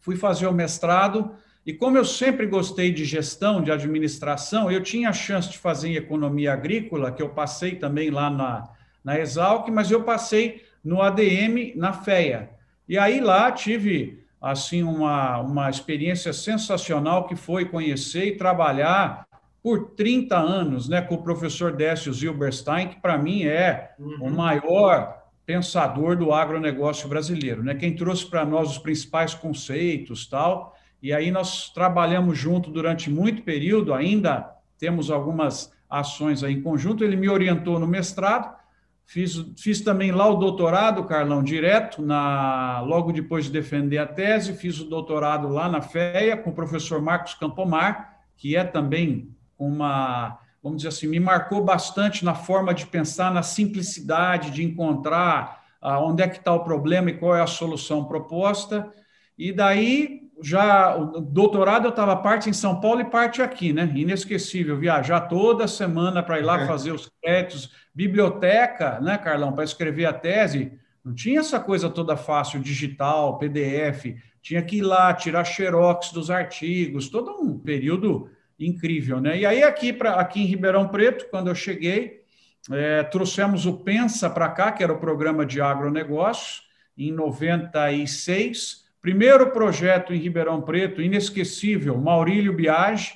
fui 0.00 0.16
fazer 0.16 0.46
o 0.46 0.52
mestrado, 0.52 1.34
e 1.66 1.72
como 1.72 1.96
eu 1.96 2.04
sempre 2.04 2.46
gostei 2.46 2.92
de 2.92 3.04
gestão, 3.04 3.62
de 3.62 3.72
administração, 3.72 4.70
eu 4.70 4.82
tinha 4.82 5.08
a 5.08 5.14
chance 5.14 5.50
de 5.50 5.58
fazer 5.58 5.88
em 5.88 5.96
economia 5.96 6.52
agrícola, 6.52 7.10
que 7.10 7.22
eu 7.22 7.30
passei 7.30 7.76
também 7.76 8.10
lá 8.10 8.28
na, 8.28 8.68
na 9.02 9.18
Exalc, 9.18 9.68
mas 9.70 9.90
eu 9.90 10.02
passei 10.02 10.62
no 10.84 11.00
ADM 11.00 11.72
na 11.74 11.92
FEA. 11.92 12.50
E 12.86 12.98
aí 12.98 13.20
lá 13.20 13.50
tive 13.50 14.22
assim 14.40 14.82
uma, 14.82 15.38
uma 15.38 15.70
experiência 15.70 16.34
sensacional 16.34 17.26
que 17.26 17.34
foi 17.34 17.64
conhecer 17.64 18.26
e 18.26 18.36
trabalhar 18.36 19.26
por 19.62 19.92
30 19.92 20.36
anos 20.36 20.86
né, 20.86 21.00
com 21.00 21.14
o 21.14 21.22
professor 21.22 21.72
Décio 21.72 22.12
Zilberstein, 22.12 22.88
que 22.88 23.00
para 23.00 23.16
mim 23.16 23.44
é 23.44 23.92
uhum. 23.98 24.26
o 24.26 24.30
maior 24.30 25.22
pensador 25.46 26.14
do 26.16 26.32
agronegócio 26.32 27.08
brasileiro, 27.08 27.62
né? 27.62 27.74
Quem 27.74 27.94
trouxe 27.94 28.26
para 28.26 28.44
nós 28.44 28.70
os 28.70 28.78
principais 28.78 29.34
conceitos, 29.34 30.26
tal. 30.26 30.76
E 31.04 31.12
aí 31.12 31.30
nós 31.30 31.68
trabalhamos 31.68 32.38
junto 32.38 32.70
durante 32.70 33.10
muito 33.10 33.42
período, 33.42 33.92
ainda 33.92 34.50
temos 34.78 35.10
algumas 35.10 35.70
ações 35.88 36.42
aí 36.42 36.54
em 36.54 36.62
conjunto. 36.62 37.04
Ele 37.04 37.14
me 37.14 37.28
orientou 37.28 37.78
no 37.78 37.86
mestrado, 37.86 38.56
fiz, 39.04 39.34
fiz 39.58 39.82
também 39.82 40.12
lá 40.12 40.26
o 40.26 40.36
doutorado, 40.36 41.04
Carlão, 41.04 41.42
direto, 41.42 42.00
na 42.00 42.80
logo 42.80 43.12
depois 43.12 43.44
de 43.44 43.50
defender 43.50 43.98
a 43.98 44.06
tese, 44.06 44.54
fiz 44.54 44.80
o 44.80 44.88
doutorado 44.88 45.46
lá 45.48 45.68
na 45.68 45.82
FEA 45.82 46.38
com 46.38 46.48
o 46.48 46.54
professor 46.54 47.02
Marcos 47.02 47.34
Campomar, 47.34 48.20
que 48.34 48.56
é 48.56 48.64
também 48.64 49.28
uma 49.58 50.38
vamos 50.62 50.78
dizer 50.78 50.88
assim, 50.88 51.06
me 51.06 51.20
marcou 51.20 51.62
bastante 51.62 52.24
na 52.24 52.34
forma 52.34 52.72
de 52.72 52.86
pensar, 52.86 53.30
na 53.30 53.42
simplicidade 53.42 54.50
de 54.50 54.64
encontrar 54.64 55.66
ah, 55.82 56.00
onde 56.00 56.22
é 56.22 56.28
que 56.28 56.38
está 56.38 56.54
o 56.54 56.64
problema 56.64 57.10
e 57.10 57.18
qual 57.18 57.36
é 57.36 57.42
a 57.42 57.46
solução 57.46 58.06
proposta. 58.06 58.90
E 59.36 59.52
daí, 59.52 60.23
já 60.44 60.94
o 60.96 61.20
doutorado 61.20 61.86
eu 61.86 61.90
estava 61.90 62.14
parte 62.16 62.50
em 62.50 62.52
São 62.52 62.78
Paulo 62.78 63.00
e 63.00 63.04
parte 63.04 63.40
aqui, 63.40 63.72
né? 63.72 63.90
Inesquecível, 63.94 64.78
viajar 64.78 65.22
toda 65.22 65.66
semana 65.66 66.22
para 66.22 66.38
ir 66.38 66.42
lá 66.42 66.60
é. 66.60 66.66
fazer 66.66 66.92
os 66.92 67.10
créditos, 67.22 67.72
biblioteca, 67.94 69.00
né, 69.00 69.16
Carlão, 69.16 69.52
para 69.52 69.64
escrever 69.64 70.04
a 70.04 70.12
tese. 70.12 70.72
Não 71.02 71.14
tinha 71.14 71.40
essa 71.40 71.58
coisa 71.58 71.88
toda 71.88 72.16
fácil, 72.16 72.60
digital, 72.60 73.38
PDF. 73.38 74.16
Tinha 74.42 74.62
que 74.62 74.76
ir 74.76 74.82
lá, 74.82 75.14
tirar 75.14 75.44
xerox 75.44 76.12
dos 76.12 76.30
artigos, 76.30 77.08
todo 77.08 77.30
um 77.40 77.58
período 77.58 78.30
incrível, 78.58 79.20
né? 79.20 79.38
E 79.38 79.46
aí 79.46 79.62
aqui 79.62 79.92
para 79.92 80.14
aqui 80.16 80.42
em 80.42 80.46
Ribeirão 80.46 80.88
Preto, 80.88 81.26
quando 81.30 81.48
eu 81.48 81.54
cheguei, 81.54 82.22
é, 82.70 83.02
trouxemos 83.02 83.64
o 83.64 83.78
Pensa 83.78 84.28
para 84.28 84.50
cá, 84.50 84.72
que 84.72 84.82
era 84.82 84.92
o 84.92 84.98
programa 84.98 85.46
de 85.46 85.60
agronegócio, 85.60 86.62
em 86.96 87.10
96. 87.10 88.83
Primeiro 89.04 89.50
projeto 89.50 90.14
em 90.14 90.18
Ribeirão 90.18 90.62
Preto, 90.62 91.02
inesquecível, 91.02 92.00
Maurílio 92.00 92.54
Biagi, 92.54 93.12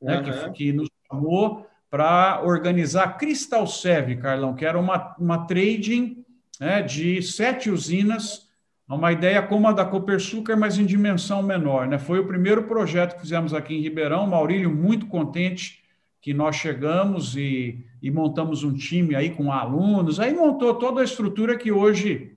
uhum. 0.00 0.08
né, 0.08 0.22
que, 0.22 0.50
que, 0.50 0.72
nos 0.72 0.88
chamou 1.06 1.64
para 1.88 2.42
organizar 2.42 3.04
a 3.04 3.12
Cristal 3.12 3.64
Sev, 3.64 4.16
Carlão, 4.16 4.56
que 4.56 4.64
era 4.64 4.76
uma, 4.76 5.14
uma 5.16 5.46
trading 5.46 6.24
né, 6.58 6.82
de 6.82 7.22
sete 7.22 7.70
usinas 7.70 8.48
uma 8.88 9.12
ideia 9.12 9.40
como 9.40 9.68
a 9.68 9.72
da 9.72 9.84
Copersucar, 9.84 10.58
mas 10.58 10.76
em 10.76 10.84
dimensão 10.84 11.40
menor. 11.40 11.86
Né? 11.86 11.98
Foi 11.98 12.18
o 12.18 12.26
primeiro 12.26 12.64
projeto 12.64 13.14
que 13.14 13.20
fizemos 13.20 13.54
aqui 13.54 13.76
em 13.76 13.80
Ribeirão. 13.80 14.26
Maurílio, 14.26 14.74
muito 14.74 15.06
contente 15.06 15.84
que 16.20 16.34
nós 16.34 16.56
chegamos 16.56 17.36
e, 17.36 17.86
e 18.02 18.10
montamos 18.10 18.64
um 18.64 18.74
time 18.74 19.14
aí 19.14 19.30
com 19.30 19.52
alunos. 19.52 20.18
Aí 20.18 20.34
montou 20.34 20.74
toda 20.74 21.00
a 21.00 21.04
estrutura 21.04 21.56
que 21.56 21.70
hoje 21.70 22.36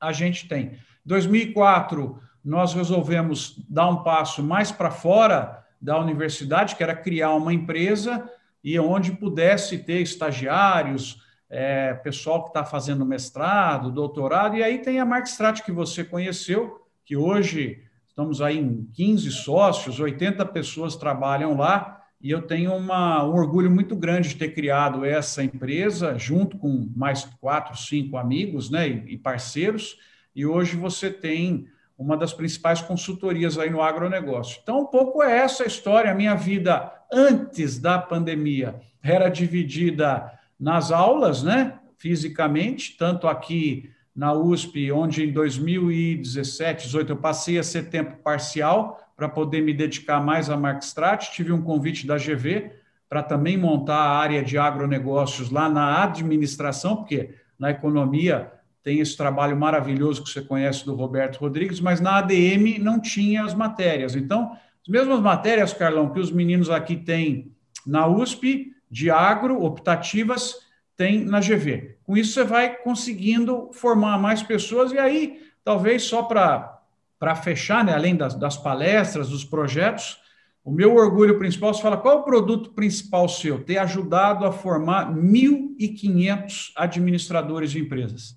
a 0.00 0.10
gente 0.10 0.48
tem. 0.48 0.72
Em 0.72 0.78
2004, 1.04 2.20
nós 2.44 2.74
resolvemos 2.74 3.56
dar 3.68 3.88
um 3.88 4.02
passo 4.02 4.42
mais 4.42 4.72
para 4.72 4.90
fora 4.90 5.64
da 5.80 5.98
universidade, 5.98 6.76
que 6.76 6.82
era 6.82 6.94
criar 6.94 7.34
uma 7.34 7.52
empresa 7.52 8.28
e 8.62 8.78
onde 8.78 9.12
pudesse 9.12 9.78
ter 9.78 10.00
estagiários, 10.00 11.20
é, 11.50 11.92
pessoal 11.94 12.44
que 12.44 12.48
está 12.48 12.64
fazendo 12.64 13.04
mestrado, 13.04 13.90
doutorado, 13.90 14.56
e 14.56 14.62
aí 14.62 14.78
tem 14.78 14.98
a 15.00 15.04
Markstrat 15.04 15.62
que 15.62 15.72
você 15.72 16.02
conheceu, 16.02 16.80
que 17.04 17.16
hoje 17.16 17.82
estamos 18.06 18.40
aí 18.40 18.58
em 18.58 18.84
15 18.94 19.30
sócios, 19.32 20.00
80 20.00 20.46
pessoas 20.46 20.96
trabalham 20.96 21.56
lá, 21.56 22.00
e 22.20 22.30
eu 22.30 22.40
tenho 22.40 22.72
uma, 22.74 23.24
um 23.24 23.34
orgulho 23.34 23.70
muito 23.70 23.96
grande 23.96 24.28
de 24.30 24.36
ter 24.36 24.54
criado 24.54 25.04
essa 25.04 25.42
empresa, 25.42 26.16
junto 26.16 26.56
com 26.56 26.88
mais 26.94 27.24
quatro, 27.40 27.76
cinco 27.76 28.16
amigos 28.16 28.70
né, 28.70 28.88
e, 28.88 29.14
e 29.14 29.18
parceiros, 29.18 29.98
e 30.34 30.46
hoje 30.46 30.76
você 30.76 31.10
tem 31.10 31.66
uma 32.02 32.16
das 32.16 32.32
principais 32.32 32.82
consultorias 32.82 33.56
aí 33.58 33.70
no 33.70 33.80
agronegócio. 33.80 34.58
Então, 34.62 34.80
um 34.80 34.86
pouco 34.86 35.22
é 35.22 35.38
essa 35.38 35.62
a 35.62 35.66
história. 35.66 36.10
A 36.10 36.14
minha 36.14 36.34
vida 36.34 36.92
antes 37.12 37.78
da 37.78 37.98
pandemia 37.98 38.80
era 39.02 39.28
dividida 39.28 40.30
nas 40.58 40.90
aulas, 40.90 41.42
né, 41.42 41.78
fisicamente, 41.96 42.96
tanto 42.96 43.28
aqui 43.28 43.90
na 44.14 44.32
USP, 44.32 44.92
onde 44.92 45.24
em 45.24 45.32
2017, 45.32 46.86
18 46.86 47.12
eu 47.12 47.16
passei 47.16 47.58
a 47.58 47.62
ser 47.62 47.88
tempo 47.88 48.16
parcial 48.22 49.00
para 49.16 49.28
poder 49.28 49.62
me 49.62 49.72
dedicar 49.72 50.20
mais 50.20 50.50
à 50.50 50.56
Markstrat, 50.56 51.30
tive 51.32 51.52
um 51.52 51.62
convite 51.62 52.06
da 52.06 52.16
GV 52.16 52.72
para 53.08 53.22
também 53.22 53.56
montar 53.56 53.96
a 53.96 54.18
área 54.18 54.42
de 54.42 54.58
agronegócios 54.58 55.50
lá 55.50 55.68
na 55.68 56.02
administração, 56.02 56.96
porque 56.96 57.34
na 57.58 57.70
economia 57.70 58.52
tem 58.82 58.98
esse 58.98 59.16
trabalho 59.16 59.56
maravilhoso 59.56 60.22
que 60.22 60.30
você 60.30 60.42
conhece 60.42 60.84
do 60.84 60.94
Roberto 60.94 61.38
Rodrigues, 61.38 61.80
mas 61.80 62.00
na 62.00 62.18
ADM 62.18 62.78
não 62.80 63.00
tinha 63.00 63.44
as 63.44 63.54
matérias. 63.54 64.16
Então, 64.16 64.52
as 64.82 64.88
mesmas 64.88 65.20
matérias, 65.20 65.72
Carlão, 65.72 66.10
que 66.10 66.18
os 66.18 66.32
meninos 66.32 66.68
aqui 66.68 66.96
têm 66.96 67.52
na 67.86 68.06
USP, 68.06 68.72
de 68.90 69.10
agro, 69.10 69.62
optativas, 69.62 70.56
tem 70.96 71.24
na 71.24 71.40
GV. 71.40 71.96
Com 72.04 72.16
isso, 72.16 72.32
você 72.32 72.44
vai 72.44 72.76
conseguindo 72.76 73.70
formar 73.72 74.18
mais 74.18 74.42
pessoas, 74.42 74.92
e 74.92 74.98
aí, 74.98 75.40
talvez 75.64 76.02
só 76.02 76.22
para 76.24 77.34
fechar, 77.36 77.84
né, 77.84 77.94
além 77.94 78.16
das, 78.16 78.34
das 78.34 78.56
palestras, 78.56 79.28
dos 79.28 79.44
projetos, 79.44 80.20
o 80.64 80.70
meu 80.70 80.94
orgulho 80.94 81.38
principal, 81.38 81.72
você 81.72 81.82
fala, 81.82 81.96
qual 81.96 82.18
é 82.18 82.20
o 82.20 82.24
produto 82.24 82.70
principal 82.70 83.28
seu? 83.28 83.64
Ter 83.64 83.78
ajudado 83.78 84.44
a 84.44 84.52
formar 84.52 85.12
1.500 85.12 86.72
administradores 86.76 87.70
de 87.72 87.80
empresas. 87.80 88.36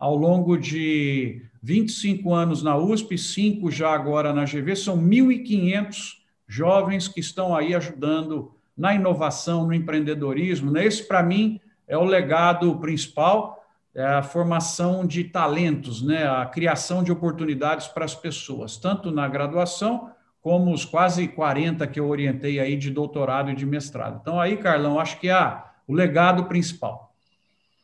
Ao 0.00 0.16
longo 0.16 0.56
de 0.56 1.42
25 1.62 2.32
anos 2.32 2.62
na 2.62 2.74
USP, 2.74 3.18
5 3.18 3.70
já 3.70 3.90
agora 3.90 4.32
na 4.32 4.46
GV, 4.46 4.74
são 4.74 4.96
1.500 4.96 6.14
jovens 6.48 7.06
que 7.06 7.20
estão 7.20 7.54
aí 7.54 7.74
ajudando 7.74 8.54
na 8.74 8.94
inovação, 8.94 9.66
no 9.66 9.74
empreendedorismo. 9.74 10.70
Né? 10.70 10.86
Esse, 10.86 11.06
para 11.06 11.22
mim, 11.22 11.60
é 11.86 11.98
o 11.98 12.04
legado 12.04 12.74
principal, 12.78 13.62
é 13.94 14.02
a 14.02 14.22
formação 14.22 15.06
de 15.06 15.24
talentos, 15.24 16.00
né? 16.00 16.26
a 16.26 16.46
criação 16.46 17.02
de 17.04 17.12
oportunidades 17.12 17.86
para 17.86 18.06
as 18.06 18.14
pessoas, 18.14 18.78
tanto 18.78 19.10
na 19.10 19.28
graduação 19.28 20.10
como 20.40 20.72
os 20.72 20.86
quase 20.86 21.28
40 21.28 21.86
que 21.86 22.00
eu 22.00 22.08
orientei 22.08 22.58
aí 22.58 22.74
de 22.74 22.90
doutorado 22.90 23.50
e 23.50 23.54
de 23.54 23.66
mestrado. 23.66 24.18
Então, 24.22 24.40
aí, 24.40 24.56
Carlão, 24.56 24.98
acho 24.98 25.20
que 25.20 25.28
é 25.28 25.62
o 25.86 25.92
legado 25.92 26.44
principal. 26.44 27.09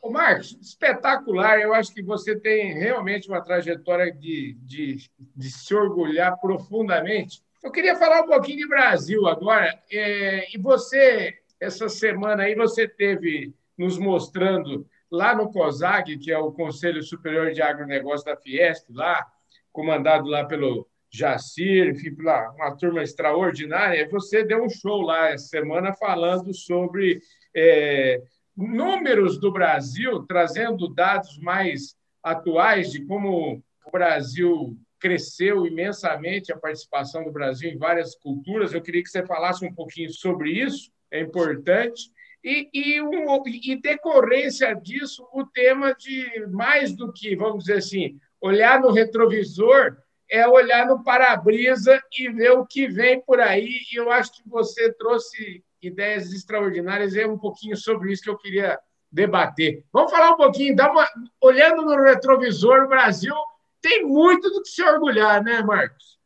Ô 0.06 0.10
Marcos, 0.10 0.56
espetacular. 0.62 1.60
Eu 1.60 1.74
acho 1.74 1.92
que 1.92 2.00
você 2.00 2.38
tem 2.38 2.72
realmente 2.74 3.28
uma 3.28 3.40
trajetória 3.40 4.12
de, 4.12 4.56
de, 4.60 5.10
de 5.34 5.50
se 5.50 5.74
orgulhar 5.74 6.38
profundamente. 6.38 7.42
Eu 7.60 7.72
queria 7.72 7.96
falar 7.96 8.22
um 8.22 8.28
pouquinho 8.28 8.58
de 8.58 8.68
Brasil 8.68 9.26
agora. 9.26 9.76
É, 9.90 10.46
e 10.54 10.58
você, 10.58 11.34
essa 11.58 11.88
semana 11.88 12.44
aí, 12.44 12.54
você 12.54 12.86
teve 12.86 13.52
nos 13.76 13.98
mostrando 13.98 14.86
lá 15.10 15.34
no 15.34 15.50
COSAG, 15.50 16.18
que 16.18 16.30
é 16.30 16.38
o 16.38 16.52
Conselho 16.52 17.02
Superior 17.02 17.50
de 17.50 17.60
Agronegócio 17.60 18.26
da 18.26 18.36
Fiesp, 18.36 18.88
lá, 18.92 19.26
comandado 19.72 20.28
lá 20.28 20.44
pelo 20.44 20.86
Jacir, 21.10 21.88
enfim, 21.88 22.14
pela 22.14 22.52
uma 22.52 22.76
turma 22.76 23.02
extraordinária. 23.02 24.08
Você 24.08 24.44
deu 24.44 24.62
um 24.62 24.70
show 24.70 25.00
lá 25.00 25.30
essa 25.30 25.48
semana 25.48 25.92
falando 25.92 26.54
sobre 26.54 27.20
é, 27.52 28.22
números 28.56 29.38
do 29.38 29.52
Brasil, 29.52 30.24
trazendo 30.26 30.88
dados 30.88 31.38
mais 31.38 31.94
atuais 32.22 32.90
de 32.90 33.04
como 33.04 33.62
o 33.84 33.90
Brasil 33.90 34.76
cresceu 34.98 35.66
imensamente 35.66 36.52
a 36.52 36.56
participação 36.56 37.22
do 37.22 37.30
Brasil 37.30 37.70
em 37.70 37.76
várias 37.76 38.16
culturas. 38.16 38.72
Eu 38.72 38.80
queria 38.80 39.02
que 39.02 39.10
você 39.10 39.24
falasse 39.24 39.64
um 39.64 39.72
pouquinho 39.72 40.10
sobre 40.10 40.50
isso, 40.50 40.90
é 41.10 41.20
importante. 41.20 42.10
E, 42.42 42.68
e, 42.72 43.02
um, 43.02 43.42
e 43.46 43.76
decorrência 43.76 44.72
disso, 44.74 45.26
o 45.32 45.44
tema 45.44 45.94
de 45.94 46.46
mais 46.48 46.94
do 46.94 47.12
que, 47.12 47.34
vamos 47.36 47.64
dizer 47.64 47.78
assim, 47.78 48.18
olhar 48.40 48.80
no 48.80 48.92
retrovisor, 48.92 49.96
é 50.30 50.46
olhar 50.46 50.86
no 50.86 51.02
para-brisa 51.02 52.00
e 52.18 52.28
ver 52.28 52.52
o 52.52 52.66
que 52.66 52.88
vem 52.88 53.20
por 53.20 53.40
aí. 53.40 53.80
E 53.92 53.96
eu 53.96 54.10
acho 54.10 54.32
que 54.32 54.48
você 54.48 54.92
trouxe 54.92 55.64
ideias 55.86 56.32
extraordinárias. 56.32 57.16
É 57.16 57.26
um 57.26 57.38
pouquinho 57.38 57.76
sobre 57.76 58.12
isso 58.12 58.22
que 58.22 58.30
eu 58.30 58.38
queria 58.38 58.78
debater. 59.10 59.82
Vamos 59.92 60.10
falar 60.10 60.30
um 60.32 60.36
pouquinho, 60.36 60.76
dá 60.76 60.90
uma, 60.90 61.06
olhando 61.40 61.82
no 61.82 62.02
retrovisor, 62.02 62.84
o 62.84 62.88
Brasil 62.88 63.34
tem 63.80 64.04
muito 64.04 64.50
do 64.50 64.62
que 64.62 64.68
se 64.68 64.82
orgulhar, 64.82 65.42
né, 65.42 65.62
Marcos? 65.62 66.16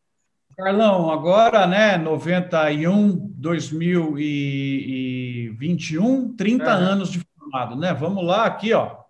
Carlão, 0.57 1.09
agora, 1.11 1.67
né, 1.67 1.97
91, 1.97 3.33
2021, 3.37 6.37
30 6.37 6.65
uhum. 6.65 6.71
anos 6.71 7.11
de 7.11 7.21
formado, 7.39 7.77
né? 7.77 7.95
Vamos 7.95 8.25
lá, 8.25 8.45
aqui, 8.45 8.73
ó. 8.73 9.01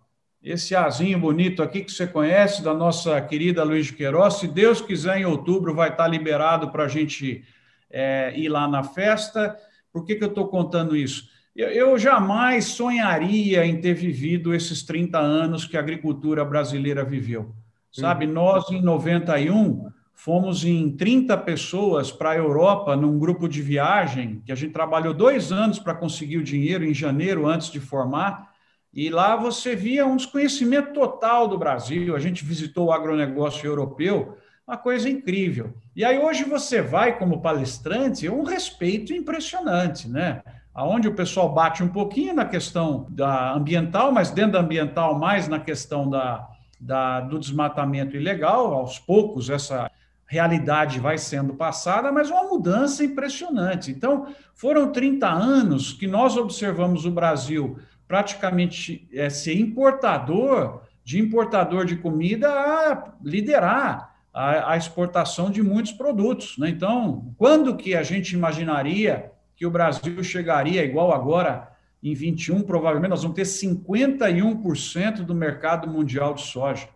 Esse 0.43 0.75
azinho 0.75 1.19
bonito 1.19 1.63
aqui 1.63 1.83
que 1.83 1.93
você 1.93 2.07
conhece, 2.07 2.63
da 2.63 2.73
nossa 2.73 3.21
querida 3.21 3.63
Luiz 3.63 3.85
de 3.87 3.93
Queiroz. 3.93 4.35
Se 4.35 4.49
Deus 4.49 4.81
quiser, 4.81 5.19
em 5.19 5.27
outubro 5.27 5.75
vai 5.75 5.91
estar 5.91 6.09
liberado 6.09 6.71
para 6.71 6.85
a 6.85 6.89
gente 6.89 7.45
é, 7.91 8.33
ir 8.35 8.49
lá 8.49 8.67
na 8.67 8.83
festa. 8.83 9.55
Por 9.93 10.05
que, 10.05 10.17
que 10.17 10.25
eu 10.25 10.29
estou 10.29 10.49
contando 10.49 10.97
isso? 10.97 11.29
Eu, 11.55 11.69
eu 11.69 11.99
jamais 11.99 12.67
sonharia 12.67 13.65
em 13.67 13.81
ter 13.81 13.95
vivido 13.95 14.55
esses 14.55 14.83
30 14.83 15.19
anos 15.19 15.65
que 15.65 15.77
a 15.77 15.81
agricultura 15.81 16.45
brasileira 16.45 17.05
viveu. 17.05 17.55
Sabe, 17.93 18.27
uhum. 18.27 18.33
nós, 18.33 18.71
em 18.71 18.81
91 18.81 19.91
fomos 20.15 20.67
em 20.67 20.95
30 20.95 21.37
pessoas 21.39 22.13
para 22.13 22.33
a 22.33 22.37
Europa 22.37 22.95
num 22.95 23.19
grupo 23.19 23.49
de 23.49 23.63
viagem, 23.63 24.43
que 24.45 24.53
a 24.53 24.55
gente 24.55 24.73
trabalhou 24.73 25.15
dois 25.15 25.51
anos 25.51 25.79
para 25.79 25.95
conseguir 25.95 26.37
o 26.37 26.45
dinheiro 26.45 26.85
em 26.85 26.93
janeiro, 26.93 27.47
antes 27.47 27.71
de 27.71 27.81
formar, 27.81 28.51
e 28.93 29.09
lá 29.09 29.35
você 29.35 29.75
via 29.75 30.05
um 30.05 30.17
desconhecimento 30.17 30.93
total 30.93 31.49
do 31.49 31.57
Brasil. 31.57 32.15
A 32.15 32.19
gente 32.19 32.45
visitou 32.45 32.89
o 32.89 32.93
agronegócio 32.93 33.67
europeu, 33.67 34.37
uma 34.71 34.77
coisa 34.77 35.11
incrível. 35.11 35.75
E 35.97 36.05
aí 36.05 36.17
hoje 36.17 36.45
você 36.45 36.81
vai 36.81 37.19
como 37.19 37.41
palestrante, 37.41 38.29
é 38.29 38.31
um 38.31 38.45
respeito 38.45 39.13
impressionante, 39.13 40.09
né? 40.09 40.43
Aonde 40.73 41.09
o 41.09 41.15
pessoal 41.15 41.53
bate 41.53 41.83
um 41.83 41.89
pouquinho 41.89 42.33
na 42.33 42.45
questão 42.45 43.05
da 43.11 43.53
ambiental, 43.53 44.13
mas 44.13 44.31
dentro 44.31 44.53
da 44.53 44.61
ambiental 44.61 45.19
mais 45.19 45.49
na 45.49 45.59
questão 45.59 46.09
da, 46.09 46.49
da, 46.81 47.21
do 47.21 47.41
desmatamento 47.41 48.17
ilegal, 48.17 48.73
aos 48.73 48.97
poucos 48.97 49.51
essa 49.51 49.91
realidade 50.25 51.01
vai 51.01 51.19
sendo 51.19 51.55
passada, 51.55 52.13
mas 52.13 52.31
uma 52.31 52.45
mudança 52.45 53.05
impressionante. 53.05 53.91
Então, 53.91 54.29
foram 54.55 54.93
30 54.93 55.29
anos 55.29 55.93
que 55.93 56.07
nós 56.07 56.37
observamos 56.37 57.05
o 57.05 57.11
Brasil 57.11 57.77
praticamente 58.07 59.09
é, 59.13 59.29
ser 59.29 59.59
importador, 59.59 60.83
de 61.03 61.19
importador 61.19 61.85
de 61.85 61.97
comida, 61.97 62.49
a 62.49 63.15
liderar 63.21 64.10
a, 64.33 64.73
a 64.73 64.77
exportação 64.77 65.51
de 65.51 65.63
muitos 65.63 65.93
produtos. 65.93 66.57
Né? 66.59 66.71
Então, 66.71 67.35
quando 67.37 67.77
que 67.77 67.95
a 67.95 68.03
gente 68.03 68.33
imaginaria 68.33 69.33
que 69.57 69.67
o 69.67 69.71
Brasil 69.71 70.23
chegaria 70.25 70.85
igual 70.85 71.13
agora 71.13 71.69
em 72.03 72.15
21, 72.15 72.63
provavelmente 72.63 73.11
nós 73.11 73.23
vamos 73.23 73.37
ter 73.37 73.43
51% 73.43 75.23
do 75.23 75.35
mercado 75.35 75.89
mundial 75.89 76.33
de 76.33 76.43
soja. 76.43 76.89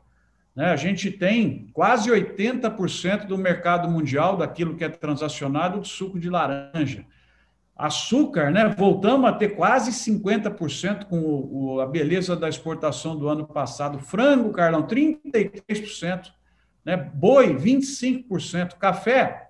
Né? 0.57 0.67
A 0.67 0.77
gente 0.77 1.11
tem 1.11 1.69
quase 1.73 2.11
80% 2.11 3.27
do 3.27 3.37
mercado 3.37 3.91
mundial 3.91 4.37
daquilo 4.37 4.77
que 4.77 4.85
é 4.85 4.89
transacionado 4.89 5.81
de 5.81 5.89
suco 5.89 6.19
de 6.19 6.31
laranja. 6.31 7.05
Açúcar, 7.77 8.53
né? 8.53 8.69
Voltamos 8.69 9.29
a 9.29 9.33
ter 9.33 9.49
quase 9.49 9.91
50% 9.91 11.07
com 11.07 11.19
o, 11.19 11.75
o, 11.75 11.81
a 11.81 11.87
beleza 11.87 12.37
da 12.37 12.49
exportação 12.49 13.19
do 13.19 13.29
ano 13.29 13.45
passado. 13.45 13.99
Frango, 13.99 14.53
Carlão, 14.53 14.87
33%. 14.87 16.31
Né? 16.85 16.97
Boi, 16.97 17.55
25%. 17.55 18.75
Café, 18.79 19.49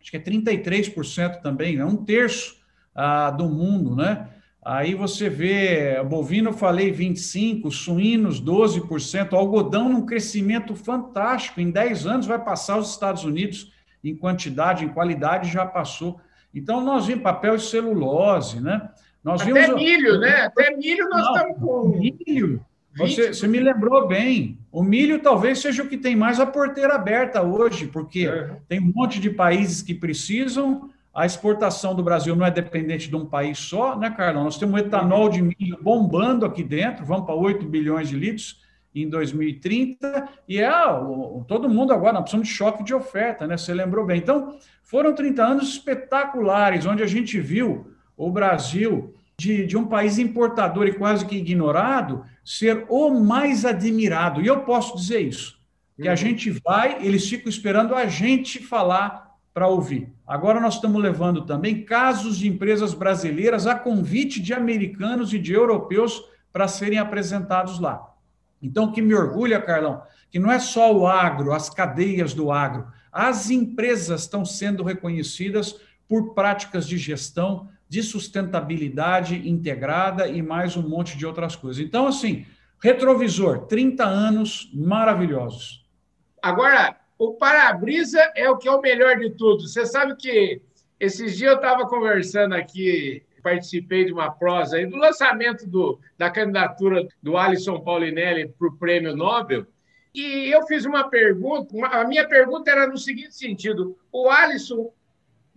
acho 0.00 0.10
que 0.10 0.16
é 0.16 0.20
33% 0.20 1.40
também, 1.40 1.78
é 1.78 1.84
um 1.84 1.96
terço 1.96 2.56
ah, 2.94 3.30
do 3.30 3.48
mundo, 3.48 3.96
né? 3.96 4.28
Aí 4.64 4.96
você 4.96 5.28
vê, 5.28 6.02
bovino 6.02 6.50
eu 6.50 6.52
falei 6.52 6.90
25, 6.90 7.70
suínos 7.70 8.42
12%, 8.42 9.32
algodão 9.32 9.88
num 9.88 10.04
crescimento 10.04 10.74
fantástico, 10.74 11.60
em 11.60 11.70
10 11.70 12.06
anos 12.06 12.26
vai 12.26 12.42
passar 12.42 12.76
os 12.76 12.90
Estados 12.90 13.22
Unidos 13.22 13.72
em 14.02 14.16
quantidade, 14.16 14.84
em 14.84 14.88
qualidade 14.88 15.52
já 15.52 15.64
passou. 15.64 16.20
Então 16.52 16.80
nós 16.80 17.06
vimos 17.06 17.22
papel 17.22 17.54
e 17.54 17.60
celulose, 17.60 18.60
né? 18.60 18.90
Nós 19.22 19.40
Até 19.42 19.52
vimos... 19.52 19.80
milho, 19.80 20.18
né? 20.18 20.46
Até 20.46 20.76
milho 20.76 21.08
nós 21.10 21.24
Não, 21.24 21.36
estamos 21.36 21.58
com 21.58 21.88
milho. 22.00 22.66
Você, 22.96 23.34
você, 23.34 23.46
me 23.46 23.60
lembrou 23.60 24.06
bem. 24.08 24.58
O 24.72 24.82
milho 24.82 25.20
talvez 25.20 25.60
seja 25.60 25.82
o 25.82 25.88
que 25.88 25.98
tem 25.98 26.16
mais 26.16 26.40
a 26.40 26.46
porteira 26.46 26.94
aberta 26.94 27.42
hoje, 27.42 27.86
porque 27.86 28.26
é. 28.26 28.56
tem 28.68 28.80
um 28.80 28.92
monte 28.94 29.20
de 29.20 29.28
países 29.28 29.82
que 29.82 29.94
precisam, 29.94 30.90
a 31.16 31.24
exportação 31.24 31.94
do 31.94 32.02
Brasil 32.02 32.36
não 32.36 32.44
é 32.44 32.50
dependente 32.50 33.08
de 33.08 33.16
um 33.16 33.24
país 33.24 33.58
só, 33.58 33.98
né, 33.98 34.10
Carlão? 34.10 34.44
Nós 34.44 34.58
temos 34.58 34.78
etanol 34.78 35.30
de 35.30 35.40
milho 35.40 35.78
bombando 35.80 36.44
aqui 36.44 36.62
dentro, 36.62 37.06
vamos 37.06 37.24
para 37.24 37.34
8 37.34 37.64
bilhões 37.66 38.08
de 38.08 38.16
litros 38.16 38.60
em 38.94 39.08
2030, 39.08 40.28
e 40.46 40.58
é 40.58 40.70
todo 41.48 41.68
mundo 41.68 41.92
agora, 41.92 42.12
nós 42.12 42.22
precisamos 42.22 42.48
de 42.48 42.54
choque 42.54 42.84
de 42.84 42.94
oferta, 42.94 43.46
né? 43.46 43.56
Você 43.56 43.72
lembrou 43.72 44.04
bem. 44.04 44.18
Então, 44.18 44.58
foram 44.82 45.14
30 45.14 45.42
anos 45.42 45.68
espetaculares, 45.70 46.84
onde 46.86 47.02
a 47.02 47.06
gente 47.06 47.40
viu 47.40 47.90
o 48.16 48.30
Brasil, 48.30 49.14
de, 49.38 49.66
de 49.66 49.76
um 49.76 49.86
país 49.86 50.18
importador 50.18 50.86
e 50.86 50.92
quase 50.92 51.26
que 51.26 51.36
ignorado, 51.36 52.24
ser 52.46 52.86
o 52.88 53.10
mais 53.10 53.64
admirado. 53.64 54.40
E 54.40 54.46
eu 54.46 54.60
posso 54.60 54.96
dizer 54.96 55.18
isso, 55.18 55.60
que 56.00 56.06
a 56.06 56.12
uhum. 56.12 56.16
gente 56.16 56.50
vai, 56.64 57.04
eles 57.04 57.28
ficam 57.28 57.50
esperando 57.50 57.92
a 57.92 58.06
gente 58.06 58.62
falar 58.62 59.34
para 59.52 59.66
ouvir. 59.66 60.12
Agora 60.24 60.60
nós 60.60 60.74
estamos 60.74 61.02
levando 61.02 61.44
também 61.44 61.84
casos 61.84 62.38
de 62.38 62.46
empresas 62.46 62.94
brasileiras 62.94 63.66
a 63.66 63.74
convite 63.74 64.40
de 64.40 64.54
americanos 64.54 65.32
e 65.32 65.40
de 65.40 65.52
europeus 65.52 66.22
para 66.52 66.68
serem 66.68 67.00
apresentados 67.00 67.80
lá. 67.80 68.14
Então, 68.62 68.84
o 68.84 68.92
que 68.92 69.02
me 69.02 69.14
orgulha, 69.14 69.60
Carlão, 69.60 70.02
que 70.30 70.38
não 70.38 70.50
é 70.50 70.60
só 70.60 70.94
o 70.96 71.06
agro, 71.06 71.52
as 71.52 71.68
cadeias 71.68 72.32
do 72.32 72.52
agro, 72.52 72.86
as 73.10 73.50
empresas 73.50 74.22
estão 74.22 74.44
sendo 74.44 74.84
reconhecidas 74.84 75.80
por 76.08 76.32
práticas 76.32 76.86
de 76.86 76.96
gestão, 76.96 77.68
de 77.88 78.02
sustentabilidade 78.02 79.48
integrada 79.48 80.26
e 80.26 80.42
mais 80.42 80.76
um 80.76 80.88
monte 80.88 81.16
de 81.16 81.26
outras 81.26 81.54
coisas. 81.54 81.84
Então, 81.84 82.06
assim, 82.06 82.46
retrovisor, 82.82 83.66
30 83.66 84.04
anos 84.04 84.70
maravilhosos. 84.74 85.86
Agora, 86.42 86.96
o 87.18 87.34
para-brisa 87.34 88.20
é 88.34 88.50
o 88.50 88.56
que 88.56 88.68
é 88.68 88.72
o 88.72 88.80
melhor 88.80 89.16
de 89.18 89.30
tudo. 89.30 89.66
Você 89.66 89.86
sabe 89.86 90.16
que 90.16 90.60
esses 90.98 91.36
dias 91.36 91.52
eu 91.52 91.56
estava 91.56 91.86
conversando 91.86 92.54
aqui, 92.54 93.22
participei 93.42 94.04
de 94.04 94.12
uma 94.12 94.30
prosa 94.30 94.76
aí 94.76 94.86
do 94.86 94.96
lançamento 94.96 95.66
do, 95.66 96.00
da 96.18 96.30
candidatura 96.30 97.06
do 97.22 97.36
Alisson 97.36 97.80
Paulinelli 97.80 98.48
para 98.48 98.68
o 98.68 98.76
Prêmio 98.76 99.14
Nobel, 99.14 99.66
e 100.16 100.50
eu 100.50 100.66
fiz 100.66 100.86
uma 100.86 101.10
pergunta. 101.10 101.76
Uma, 101.76 101.88
a 101.88 102.04
minha 102.06 102.26
pergunta 102.26 102.70
era 102.70 102.86
no 102.86 102.96
seguinte 102.96 103.36
sentido: 103.36 103.98
o 104.10 104.30
Alisson 104.30 104.90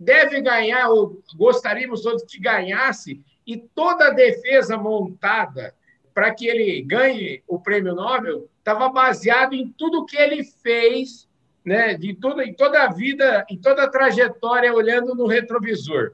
deve 0.00 0.40
ganhar, 0.40 0.88
ou 0.88 1.22
gostaríamos 1.36 2.00
todos 2.00 2.24
que 2.24 2.40
ganhasse, 2.40 3.22
e 3.46 3.58
toda 3.58 4.06
a 4.06 4.14
defesa 4.14 4.78
montada 4.78 5.74
para 6.14 6.34
que 6.34 6.46
ele 6.46 6.82
ganhe 6.82 7.42
o 7.46 7.60
prêmio 7.60 7.94
Nobel 7.94 8.48
estava 8.58 8.88
baseado 8.88 9.54
em 9.54 9.68
tudo 9.70 10.06
que 10.06 10.16
ele 10.16 10.42
fez 10.42 11.28
né, 11.64 11.94
de 11.94 12.14
toda, 12.14 12.44
em 12.44 12.54
toda 12.54 12.82
a 12.82 12.92
vida, 12.92 13.44
em 13.50 13.58
toda 13.58 13.84
a 13.84 13.90
trajetória, 13.90 14.72
olhando 14.72 15.14
no 15.14 15.26
retrovisor. 15.26 16.12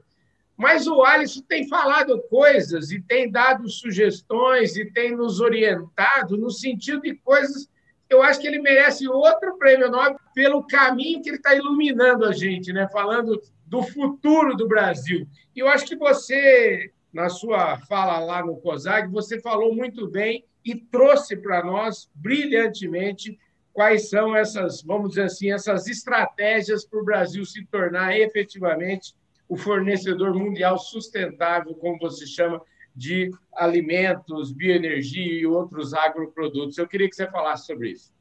Mas 0.57 0.87
o 0.87 1.03
Alisson 1.03 1.41
tem 1.47 1.67
falado 1.67 2.21
coisas 2.29 2.91
e 2.91 3.01
tem 3.01 3.29
dado 3.29 3.69
sugestões 3.69 4.75
e 4.75 4.91
tem 4.91 5.15
nos 5.15 5.39
orientado 5.39 6.35
no 6.35 6.49
sentido 6.49 7.01
de 7.01 7.15
coisas. 7.15 7.69
Eu 8.09 8.23
acho 8.23 8.39
que 8.39 8.47
ele 8.47 8.59
merece 8.59 9.07
outro 9.07 9.57
prêmio 9.57 9.91
Nobel 9.91 10.19
pelo 10.33 10.65
caminho 10.65 11.21
que 11.21 11.29
ele 11.29 11.37
está 11.37 11.55
iluminando 11.55 12.25
a 12.25 12.31
gente, 12.31 12.73
né? 12.73 12.87
falando 12.91 13.39
do 13.67 13.83
futuro 13.83 14.55
do 14.55 14.67
Brasil. 14.67 15.27
E 15.55 15.59
eu 15.59 15.67
acho 15.67 15.85
que 15.85 15.95
você, 15.95 16.91
na 17.13 17.29
sua 17.29 17.77
fala 17.77 18.19
lá 18.19 18.45
no 18.45 18.57
COSAG, 18.57 19.11
você 19.11 19.39
falou 19.39 19.75
muito 19.75 20.07
bem 20.09 20.45
e 20.63 20.75
trouxe 20.75 21.35
para 21.35 21.63
nós 21.63 22.09
brilhantemente 22.15 23.37
quais 23.73 24.09
são 24.09 24.35
essas, 24.35 24.81
vamos 24.81 25.09
dizer 25.09 25.23
assim, 25.23 25.51
essas 25.51 25.87
estratégias 25.87 26.85
para 26.85 26.99
o 26.99 27.05
Brasil 27.05 27.45
se 27.45 27.65
tornar 27.67 28.17
efetivamente 28.17 29.13
o 29.47 29.55
fornecedor 29.55 30.33
mundial 30.33 30.77
sustentável, 30.77 31.75
como 31.75 31.99
você 31.99 32.25
chama, 32.25 32.61
de 32.95 33.29
alimentos, 33.53 34.51
bioenergia 34.51 35.41
e 35.41 35.45
outros 35.45 35.93
agroprodutos. 35.93 36.77
Eu 36.77 36.87
queria 36.87 37.07
que 37.07 37.15
você 37.15 37.29
falasse 37.29 37.67
sobre 37.67 37.91
isso. 37.91 38.11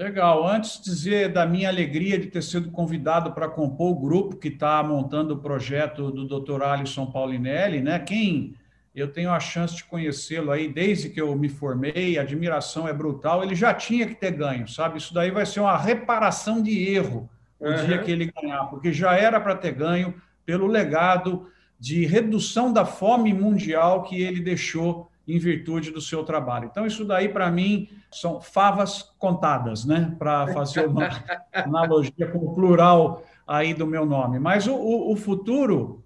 Legal. 0.00 0.48
Antes 0.48 0.78
de 0.78 0.84
dizer 0.84 1.28
da 1.30 1.44
minha 1.44 1.68
alegria 1.68 2.18
de 2.18 2.28
ter 2.28 2.42
sido 2.42 2.70
convidado 2.70 3.32
para 3.32 3.46
compor 3.46 3.90
o 3.90 4.00
grupo 4.00 4.36
que 4.36 4.48
está 4.48 4.82
montando 4.82 5.34
o 5.34 5.38
projeto 5.38 6.10
do 6.10 6.26
Dr. 6.26 6.62
Alisson 6.62 7.04
Paulinelli, 7.04 7.82
né? 7.82 7.98
Quem 7.98 8.54
eu 8.94 9.12
tenho 9.12 9.30
a 9.30 9.38
chance 9.38 9.76
de 9.76 9.84
conhecê-lo 9.84 10.52
aí 10.52 10.72
desde 10.72 11.10
que 11.10 11.20
eu 11.20 11.36
me 11.36 11.50
formei, 11.50 12.16
a 12.16 12.22
admiração 12.22 12.88
é 12.88 12.94
brutal. 12.94 13.42
Ele 13.42 13.54
já 13.54 13.74
tinha 13.74 14.06
que 14.06 14.14
ter 14.14 14.30
ganho, 14.30 14.66
sabe? 14.66 14.96
Isso 14.96 15.12
daí 15.12 15.30
vai 15.30 15.44
ser 15.44 15.60
uma 15.60 15.76
reparação 15.76 16.62
de 16.62 16.82
erro 16.88 17.28
o 17.58 17.68
uhum. 17.68 17.84
dia 17.84 17.98
que 17.98 18.10
ele 18.10 18.32
ganhar, 18.34 18.64
porque 18.70 18.94
já 18.94 19.14
era 19.14 19.38
para 19.38 19.54
ter 19.54 19.72
ganho 19.72 20.14
pelo 20.46 20.66
legado 20.66 21.46
de 21.78 22.06
redução 22.06 22.72
da 22.72 22.86
fome 22.86 23.34
mundial 23.34 24.04
que 24.04 24.22
ele 24.22 24.40
deixou 24.40 25.09
em 25.34 25.38
virtude 25.38 25.90
do 25.90 26.00
seu 26.00 26.24
trabalho. 26.24 26.68
Então, 26.70 26.86
isso 26.86 27.04
daí, 27.04 27.28
para 27.28 27.50
mim, 27.50 27.88
são 28.10 28.40
favas 28.40 29.02
contadas, 29.18 29.84
né? 29.84 30.14
Para 30.18 30.48
fazer 30.48 30.86
uma 30.86 31.08
analogia 31.52 32.26
com 32.26 32.38
o 32.38 32.54
plural 32.54 33.24
aí 33.46 33.74
do 33.74 33.86
meu 33.86 34.04
nome. 34.04 34.38
Mas 34.38 34.66
o, 34.66 34.74
o, 34.74 35.12
o 35.12 35.16
futuro 35.16 36.04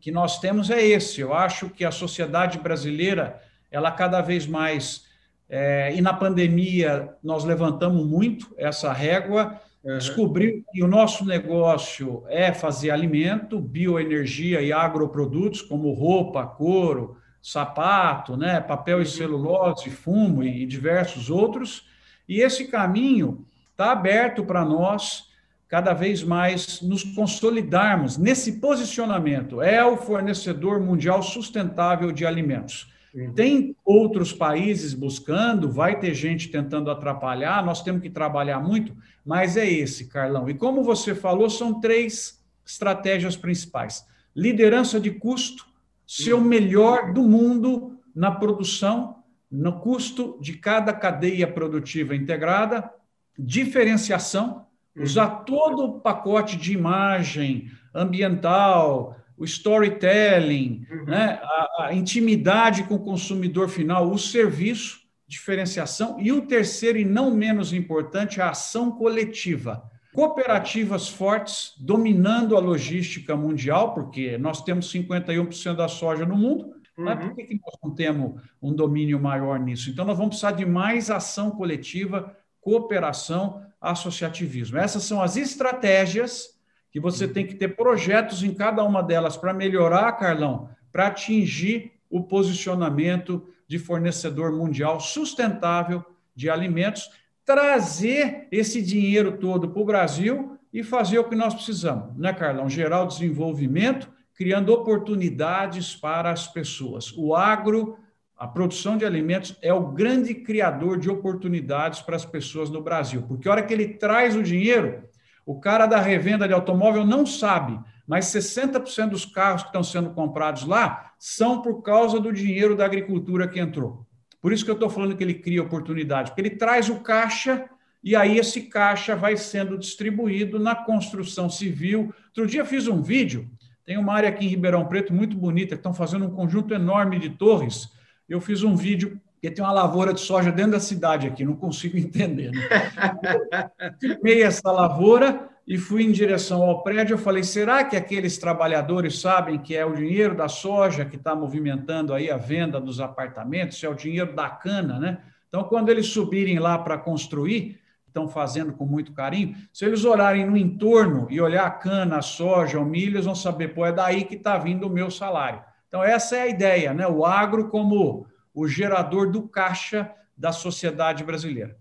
que 0.00 0.10
nós 0.10 0.38
temos 0.38 0.70
é 0.70 0.82
esse. 0.82 1.20
Eu 1.20 1.34
acho 1.34 1.68
que 1.70 1.84
a 1.84 1.90
sociedade 1.90 2.58
brasileira, 2.58 3.40
ela 3.70 3.90
cada 3.90 4.20
vez 4.20 4.46
mais, 4.46 5.06
é, 5.48 5.94
e 5.94 6.00
na 6.00 6.12
pandemia 6.12 7.14
nós 7.22 7.44
levantamos 7.44 8.06
muito 8.06 8.54
essa 8.56 8.92
régua, 8.92 9.60
uhum. 9.82 9.98
descobriu 9.98 10.62
que 10.72 10.82
o 10.82 10.88
nosso 10.88 11.24
negócio 11.24 12.24
é 12.28 12.52
fazer 12.52 12.90
alimento, 12.90 13.60
bioenergia 13.60 14.60
e 14.60 14.72
agroprodutos, 14.72 15.62
como 15.62 15.92
roupa, 15.92 16.46
couro, 16.46 17.16
sapato, 17.42 18.36
né, 18.36 18.60
papel 18.60 18.98
e 18.98 19.00
uhum. 19.00 19.06
celulose, 19.06 19.90
fumo 19.90 20.42
e 20.42 20.66
diversos 20.66 21.30
outros. 21.30 21.86
E 22.28 22.40
esse 22.40 22.66
caminho 22.68 23.44
está 23.70 23.92
aberto 23.92 24.44
para 24.44 24.64
nós 24.64 25.28
cada 25.68 25.92
vez 25.92 26.22
mais 26.22 26.80
nos 26.80 27.04
consolidarmos 27.04 28.16
nesse 28.16 28.52
posicionamento. 28.58 29.60
É 29.60 29.84
o 29.84 29.96
fornecedor 29.96 30.80
mundial 30.80 31.22
sustentável 31.22 32.10
de 32.10 32.24
alimentos. 32.24 32.92
Uhum. 33.14 33.32
Tem 33.34 33.76
outros 33.84 34.32
países 34.32 34.94
buscando, 34.94 35.70
vai 35.70 35.98
ter 35.98 36.14
gente 36.14 36.48
tentando 36.48 36.90
atrapalhar, 36.90 37.64
nós 37.64 37.82
temos 37.82 38.02
que 38.02 38.10
trabalhar 38.10 38.60
muito, 38.60 38.96
mas 39.24 39.56
é 39.56 39.68
esse, 39.68 40.08
Carlão. 40.08 40.48
E 40.48 40.54
como 40.54 40.82
você 40.82 41.14
falou, 41.14 41.50
são 41.50 41.80
três 41.80 42.42
estratégias 42.66 43.36
principais: 43.36 44.06
liderança 44.34 44.98
de 44.98 45.10
custo, 45.10 45.67
ser 46.08 46.32
o 46.32 46.40
melhor 46.40 47.12
do 47.12 47.22
mundo 47.22 48.00
na 48.16 48.30
produção, 48.30 49.22
no 49.50 49.78
custo 49.78 50.38
de 50.40 50.54
cada 50.54 50.90
cadeia 50.90 51.46
produtiva 51.46 52.16
integrada, 52.16 52.90
diferenciação, 53.38 54.66
usar 54.96 55.28
todo 55.44 55.84
o 55.84 56.00
pacote 56.00 56.56
de 56.56 56.72
imagem 56.72 57.70
ambiental, 57.94 59.16
o 59.36 59.44
storytelling, 59.44 60.86
uhum. 60.90 61.04
né, 61.04 61.40
a, 61.42 61.84
a, 61.84 61.94
intimidade 61.94 62.84
com 62.84 62.94
o 62.94 63.04
consumidor 63.04 63.68
final, 63.68 64.10
o 64.10 64.18
serviço, 64.18 65.00
diferenciação, 65.26 66.18
e 66.18 66.32
o 66.32 66.46
terceiro 66.46 66.98
e 66.98 67.04
não 67.04 67.30
menos 67.30 67.74
importante, 67.74 68.40
a 68.40 68.48
ação 68.48 68.90
coletiva. 68.90 69.82
Cooperativas 70.18 71.08
fortes 71.08 71.74
dominando 71.78 72.56
a 72.56 72.58
logística 72.58 73.36
mundial, 73.36 73.94
porque 73.94 74.36
nós 74.36 74.64
temos 74.64 74.92
51% 74.92 75.76
da 75.76 75.86
soja 75.86 76.26
no 76.26 76.36
mundo, 76.36 76.74
uhum. 76.96 77.04
mas 77.04 77.20
por 77.20 77.36
que, 77.36 77.44
que 77.44 77.54
nós 77.54 77.76
não 77.80 77.94
temos 77.94 78.42
um 78.60 78.74
domínio 78.74 79.20
maior 79.20 79.60
nisso? 79.60 79.90
Então, 79.90 80.04
nós 80.04 80.18
vamos 80.18 80.30
precisar 80.30 80.50
de 80.50 80.66
mais 80.66 81.08
ação 81.08 81.52
coletiva, 81.52 82.36
cooperação, 82.60 83.62
associativismo. 83.80 84.76
Essas 84.76 85.04
são 85.04 85.22
as 85.22 85.36
estratégias 85.36 86.58
que 86.90 86.98
você 86.98 87.28
tem 87.28 87.46
que 87.46 87.54
ter 87.54 87.76
projetos 87.76 88.42
em 88.42 88.52
cada 88.52 88.82
uma 88.82 89.04
delas 89.04 89.36
para 89.36 89.54
melhorar, 89.54 90.10
Carlão, 90.14 90.68
para 90.90 91.06
atingir 91.06 91.92
o 92.10 92.24
posicionamento 92.24 93.46
de 93.68 93.78
fornecedor 93.78 94.50
mundial 94.50 94.98
sustentável 94.98 96.04
de 96.34 96.50
alimentos, 96.50 97.08
trazer 97.48 98.46
esse 98.52 98.82
dinheiro 98.82 99.38
todo 99.38 99.70
para 99.70 99.80
o 99.80 99.86
Brasil 99.86 100.58
e 100.70 100.82
fazer 100.82 101.18
o 101.18 101.24
que 101.24 101.34
nós 101.34 101.54
precisamos, 101.54 102.14
né, 102.14 102.30
Carlão? 102.30 102.68
Gerar 102.68 103.04
o 103.04 103.06
desenvolvimento, 103.06 104.12
criando 104.34 104.70
oportunidades 104.70 105.96
para 105.96 106.30
as 106.30 106.46
pessoas. 106.46 107.10
O 107.16 107.34
agro 107.34 107.96
a 108.36 108.46
produção 108.46 108.98
de 108.98 109.06
alimentos 109.06 109.56
é 109.62 109.72
o 109.72 109.88
grande 109.88 110.34
criador 110.34 110.98
de 110.98 111.08
oportunidades 111.08 112.00
para 112.02 112.14
as 112.14 112.24
pessoas 112.26 112.68
no 112.68 112.82
Brasil, 112.82 113.24
porque 113.26 113.48
a 113.48 113.52
hora 113.52 113.62
que 113.62 113.72
ele 113.72 113.94
traz 113.94 114.36
o 114.36 114.42
dinheiro, 114.42 115.02
o 115.44 115.58
cara 115.58 115.86
da 115.86 115.98
revenda 115.98 116.46
de 116.46 116.52
automóvel 116.52 117.04
não 117.04 117.24
sabe, 117.24 117.80
mas 118.06 118.26
60% 118.26 119.08
dos 119.08 119.24
carros 119.24 119.62
que 119.62 119.70
estão 119.70 119.82
sendo 119.82 120.10
comprados 120.10 120.64
lá 120.64 121.12
são 121.18 121.62
por 121.62 121.82
causa 121.82 122.20
do 122.20 122.30
dinheiro 122.30 122.76
da 122.76 122.84
agricultura 122.84 123.48
que 123.48 123.58
entrou. 123.58 124.06
Por 124.40 124.52
isso 124.52 124.64
que 124.64 124.70
eu 124.70 124.74
estou 124.74 124.88
falando 124.88 125.16
que 125.16 125.24
ele 125.24 125.34
cria 125.34 125.62
oportunidade, 125.62 126.30
porque 126.30 126.40
ele 126.40 126.50
traz 126.50 126.88
o 126.88 127.00
caixa 127.00 127.68
e 128.02 128.14
aí 128.14 128.38
esse 128.38 128.62
caixa 128.62 129.16
vai 129.16 129.36
sendo 129.36 129.76
distribuído 129.76 130.58
na 130.58 130.74
construção 130.74 131.50
civil. 131.50 132.14
Outro 132.26 132.46
dia 132.46 132.64
fiz 132.64 132.86
um 132.86 133.02
vídeo, 133.02 133.50
tem 133.84 133.98
uma 133.98 134.14
área 134.14 134.28
aqui 134.28 134.44
em 134.44 134.48
Ribeirão 134.48 134.86
Preto 134.86 135.12
muito 135.12 135.36
bonita, 135.36 135.74
que 135.74 135.80
estão 135.80 135.94
fazendo 135.94 136.26
um 136.26 136.30
conjunto 136.30 136.72
enorme 136.72 137.18
de 137.18 137.30
torres 137.30 137.96
eu 138.28 138.40
fiz 138.40 138.62
um 138.62 138.76
vídeo 138.76 139.18
que 139.40 139.50
tem 139.50 139.64
uma 139.64 139.72
lavoura 139.72 140.12
de 140.12 140.20
soja 140.20 140.52
dentro 140.52 140.72
da 140.72 140.80
cidade 140.80 141.26
aqui, 141.26 141.44
não 141.44 141.56
consigo 141.56 141.96
entender. 141.98 142.50
Né? 142.50 144.40
Essa 144.40 144.70
lavoura 144.70 145.48
e 145.68 145.76
fui 145.76 146.02
em 146.02 146.10
direção 146.10 146.62
ao 146.62 146.82
prédio. 146.82 147.12
Eu 147.12 147.18
falei: 147.18 147.44
será 147.44 147.84
que 147.84 147.94
aqueles 147.94 148.38
trabalhadores 148.38 149.20
sabem 149.20 149.58
que 149.58 149.76
é 149.76 149.84
o 149.84 149.94
dinheiro 149.94 150.34
da 150.34 150.48
soja 150.48 151.04
que 151.04 151.16
está 151.16 151.36
movimentando 151.36 152.14
aí 152.14 152.30
a 152.30 152.38
venda 152.38 152.80
dos 152.80 153.00
apartamentos? 153.00 153.84
É 153.84 153.88
o 153.88 153.94
dinheiro 153.94 154.34
da 154.34 154.48
cana, 154.48 154.98
né? 154.98 155.18
Então, 155.46 155.64
quando 155.64 155.90
eles 155.90 156.06
subirem 156.06 156.58
lá 156.58 156.78
para 156.78 156.96
construir, 156.96 157.78
estão 158.06 158.26
fazendo 158.26 158.72
com 158.72 158.86
muito 158.86 159.12
carinho, 159.12 159.54
se 159.70 159.84
eles 159.84 160.06
olharem 160.06 160.46
no 160.46 160.56
entorno 160.56 161.26
e 161.30 161.38
olhar 161.38 161.66
a 161.66 161.70
cana, 161.70 162.18
a 162.18 162.22
soja, 162.22 162.80
o 162.80 162.84
milho, 162.84 163.16
eles 163.16 163.26
vão 163.26 163.34
saber, 163.34 163.68
pô, 163.74 163.84
é 163.84 163.92
daí 163.92 164.24
que 164.24 164.36
está 164.36 164.56
vindo 164.56 164.86
o 164.86 164.90
meu 164.90 165.10
salário. 165.10 165.62
Então, 165.86 166.02
essa 166.02 166.36
é 166.36 166.42
a 166.42 166.48
ideia, 166.48 166.94
né? 166.94 167.06
O 167.06 167.26
agro 167.26 167.68
como 167.68 168.26
o 168.54 168.66
gerador 168.66 169.30
do 169.30 169.46
caixa 169.46 170.10
da 170.36 170.50
sociedade 170.50 171.22
brasileira. 171.24 171.76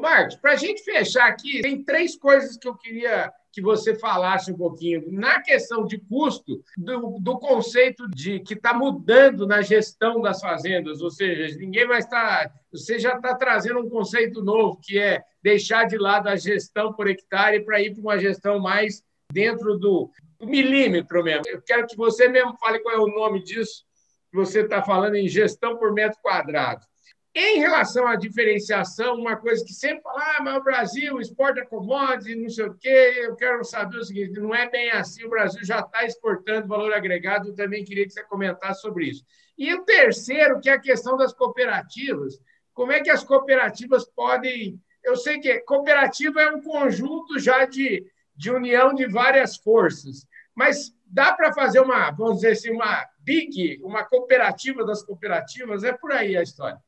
Marcos, 0.00 0.36
para 0.36 0.52
a 0.52 0.56
gente 0.56 0.82
fechar 0.82 1.28
aqui, 1.28 1.60
tem 1.60 1.84
três 1.84 2.16
coisas 2.16 2.56
que 2.56 2.66
eu 2.66 2.74
queria 2.74 3.32
que 3.52 3.60
você 3.60 3.94
falasse 3.96 4.52
um 4.52 4.56
pouquinho. 4.56 5.10
Na 5.10 5.40
questão 5.42 5.84
de 5.84 5.98
custo, 5.98 6.62
do, 6.76 7.18
do 7.20 7.38
conceito 7.38 8.08
de 8.08 8.40
que 8.40 8.54
está 8.54 8.72
mudando 8.72 9.46
na 9.46 9.60
gestão 9.60 10.20
das 10.20 10.40
fazendas, 10.40 11.00
ou 11.00 11.10
seja, 11.10 11.56
ninguém 11.56 11.86
vai 11.86 11.98
estar. 11.98 12.52
Você 12.72 12.98
já 12.98 13.16
está 13.16 13.34
trazendo 13.34 13.80
um 13.80 13.90
conceito 13.90 14.42
novo, 14.42 14.80
que 14.80 14.98
é 14.98 15.22
deixar 15.42 15.84
de 15.84 15.98
lado 15.98 16.28
a 16.28 16.36
gestão 16.36 16.92
por 16.92 17.08
hectare 17.08 17.64
para 17.64 17.80
ir 17.80 17.92
para 17.92 18.00
uma 18.00 18.18
gestão 18.18 18.60
mais 18.60 19.02
dentro 19.32 19.76
do, 19.76 20.10
milímetro 20.46 21.22
mesmo. 21.22 21.44
Eu 21.48 21.62
quero 21.62 21.86
que 21.86 21.96
você 21.96 22.28
mesmo 22.28 22.56
fale 22.58 22.80
qual 22.80 22.94
é 22.94 22.98
o 22.98 23.06
nome 23.06 23.42
disso, 23.42 23.84
que 24.30 24.36
você 24.36 24.60
está 24.60 24.82
falando 24.82 25.14
em 25.14 25.28
gestão 25.28 25.76
por 25.76 25.92
metro 25.92 26.18
quadrado. 26.22 26.84
Em 27.32 27.60
relação 27.60 28.08
à 28.08 28.16
diferenciação, 28.16 29.14
uma 29.14 29.36
coisa 29.36 29.64
que 29.64 29.72
sempre 29.72 30.02
fala, 30.02 30.20
ah, 30.20 30.42
mas 30.42 30.56
o 30.56 30.64
Brasil 30.64 31.20
exporta 31.20 31.64
commodities, 31.64 32.36
não 32.36 32.48
sei 32.48 32.64
o 32.66 32.74
quê, 32.74 33.14
eu 33.18 33.36
quero 33.36 33.64
saber 33.64 33.98
o 33.98 34.04
seguinte, 34.04 34.40
não 34.40 34.52
é 34.52 34.68
bem 34.68 34.90
assim, 34.90 35.24
o 35.24 35.30
Brasil 35.30 35.64
já 35.64 35.78
está 35.78 36.04
exportando 36.04 36.66
valor 36.66 36.92
agregado, 36.92 37.48
eu 37.48 37.54
também 37.54 37.84
queria 37.84 38.04
que 38.04 38.12
você 38.12 38.24
comentasse 38.24 38.80
sobre 38.80 39.10
isso. 39.10 39.24
E 39.56 39.72
o 39.72 39.84
terceiro, 39.84 40.60
que 40.60 40.68
é 40.68 40.72
a 40.72 40.80
questão 40.80 41.16
das 41.16 41.32
cooperativas, 41.32 42.40
como 42.74 42.90
é 42.90 43.00
que 43.00 43.10
as 43.10 43.22
cooperativas 43.22 44.04
podem... 44.06 44.80
Eu 45.04 45.14
sei 45.14 45.38
que 45.38 45.60
cooperativa 45.60 46.42
é 46.42 46.50
um 46.50 46.60
conjunto 46.60 47.38
já 47.38 47.64
de, 47.64 48.04
de 48.34 48.50
união 48.50 48.92
de 48.92 49.06
várias 49.06 49.56
forças, 49.56 50.26
mas 50.52 50.92
dá 51.06 51.32
para 51.32 51.52
fazer 51.52 51.78
uma, 51.78 52.10
vamos 52.10 52.36
dizer 52.36 52.52
assim, 52.52 52.70
uma 52.70 53.06
big, 53.20 53.80
uma 53.84 54.02
cooperativa 54.04 54.84
das 54.84 55.02
cooperativas? 55.04 55.84
É 55.84 55.92
por 55.92 56.10
aí 56.10 56.36
a 56.36 56.42
história. 56.42 56.78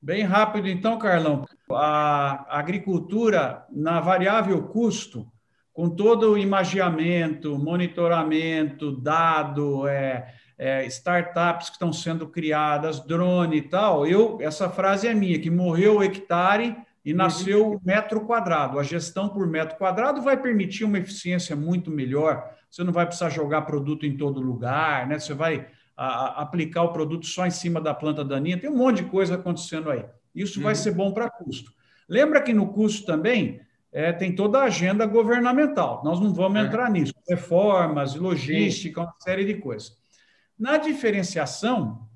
Bem 0.00 0.22
rápido, 0.22 0.68
então, 0.68 0.96
Carlão. 0.98 1.44
A 1.72 2.58
agricultura, 2.58 3.66
na 3.70 4.00
variável 4.00 4.62
custo, 4.68 5.26
com 5.72 5.90
todo 5.90 6.32
o 6.32 6.38
imagiamento, 6.38 7.58
monitoramento, 7.58 8.92
dado, 8.92 9.88
é, 9.88 10.34
é, 10.56 10.86
startups 10.86 11.68
que 11.68 11.74
estão 11.74 11.92
sendo 11.92 12.28
criadas, 12.28 13.04
drone 13.04 13.58
e 13.58 13.62
tal, 13.62 14.06
eu, 14.06 14.38
essa 14.40 14.68
frase 14.68 15.08
é 15.08 15.14
minha, 15.14 15.38
que 15.38 15.50
morreu 15.50 15.98
o 15.98 16.02
hectare 16.02 16.76
e 17.04 17.12
nasceu 17.12 17.72
o 17.72 17.80
metro 17.84 18.20
quadrado. 18.20 18.78
A 18.78 18.82
gestão 18.82 19.28
por 19.28 19.46
metro 19.46 19.76
quadrado 19.76 20.20
vai 20.22 20.36
permitir 20.36 20.84
uma 20.84 20.98
eficiência 20.98 21.56
muito 21.56 21.90
melhor. 21.90 22.44
Você 22.70 22.84
não 22.84 22.92
vai 22.92 23.06
precisar 23.06 23.30
jogar 23.30 23.62
produto 23.62 24.04
em 24.04 24.16
todo 24.16 24.40
lugar, 24.40 25.06
né? 25.06 25.18
Você 25.18 25.32
vai 25.32 25.66
a, 25.98 26.06
a, 26.06 26.42
aplicar 26.42 26.84
o 26.84 26.92
produto 26.92 27.26
só 27.26 27.44
em 27.44 27.50
cima 27.50 27.80
da 27.80 27.92
planta 27.92 28.24
daninha. 28.24 28.56
Tem 28.56 28.70
um 28.70 28.76
monte 28.76 29.02
de 29.02 29.10
coisa 29.10 29.34
acontecendo 29.34 29.90
aí. 29.90 30.04
Isso 30.32 30.60
uhum. 30.60 30.64
vai 30.64 30.76
ser 30.76 30.92
bom 30.92 31.12
para 31.12 31.28
custo. 31.28 31.72
Lembra 32.08 32.40
que 32.40 32.54
no 32.54 32.68
custo 32.72 33.04
também 33.04 33.60
é, 33.92 34.12
tem 34.12 34.32
toda 34.32 34.60
a 34.60 34.64
agenda 34.64 35.04
governamental. 35.04 36.00
Nós 36.04 36.20
não 36.20 36.32
vamos 36.32 36.62
é. 36.62 36.66
entrar 36.66 36.88
nisso. 36.88 37.12
Reformas, 37.28 38.14
logística, 38.14 39.00
uma 39.00 39.14
série 39.18 39.44
de 39.44 39.54
coisas. 39.54 39.98
Na 40.56 40.76
diferenciação, 40.76 42.06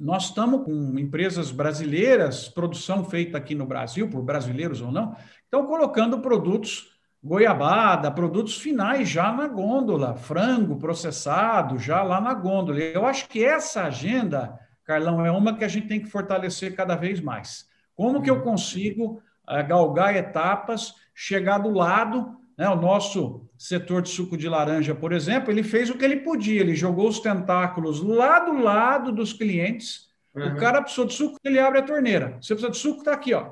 nós 0.00 0.24
estamos 0.24 0.64
com 0.64 0.98
empresas 0.98 1.50
brasileiras, 1.50 2.48
produção 2.48 3.04
feita 3.04 3.36
aqui 3.36 3.54
no 3.54 3.66
Brasil, 3.66 4.08
por 4.08 4.22
brasileiros 4.22 4.80
ou 4.80 4.90
não, 4.90 5.14
estão 5.44 5.66
colocando 5.66 6.20
produtos 6.20 6.95
goiabada, 7.26 8.08
produtos 8.08 8.56
finais 8.56 9.08
já 9.08 9.32
na 9.32 9.48
gôndola, 9.48 10.14
frango 10.14 10.76
processado 10.76 11.76
já 11.76 12.00
lá 12.02 12.20
na 12.20 12.32
gôndola. 12.32 12.78
Eu 12.78 13.04
acho 13.04 13.28
que 13.28 13.44
essa 13.44 13.82
agenda, 13.82 14.56
Carlão, 14.84 15.26
é 15.26 15.30
uma 15.30 15.56
que 15.56 15.64
a 15.64 15.68
gente 15.68 15.88
tem 15.88 16.00
que 16.00 16.08
fortalecer 16.08 16.76
cada 16.76 16.94
vez 16.94 17.20
mais. 17.20 17.66
Como 17.96 18.22
que 18.22 18.30
eu 18.30 18.42
consigo 18.42 19.20
uh, 19.48 19.66
galgar 19.66 20.14
etapas, 20.14 20.94
chegar 21.12 21.58
do 21.58 21.70
lado, 21.70 22.36
né, 22.56 22.68
o 22.68 22.76
nosso 22.76 23.44
setor 23.58 24.02
de 24.02 24.10
suco 24.10 24.36
de 24.36 24.48
laranja, 24.48 24.94
por 24.94 25.12
exemplo, 25.12 25.50
ele 25.50 25.64
fez 25.64 25.90
o 25.90 25.98
que 25.98 26.04
ele 26.04 26.18
podia, 26.18 26.60
ele 26.60 26.76
jogou 26.76 27.08
os 27.08 27.18
tentáculos 27.18 28.00
lá 28.02 28.38
do 28.38 28.62
lado 28.62 29.10
dos 29.10 29.32
clientes. 29.32 30.06
Uhum. 30.32 30.52
O 30.52 30.56
cara 30.56 30.80
precisou 30.80 31.06
de 31.06 31.14
suco, 31.14 31.38
ele 31.42 31.58
abre 31.58 31.80
a 31.80 31.82
torneira. 31.82 32.38
Você 32.40 32.54
precisa 32.54 32.70
de 32.70 32.76
suco, 32.76 33.00
está 33.00 33.14
aqui, 33.14 33.34
ó. 33.34 33.50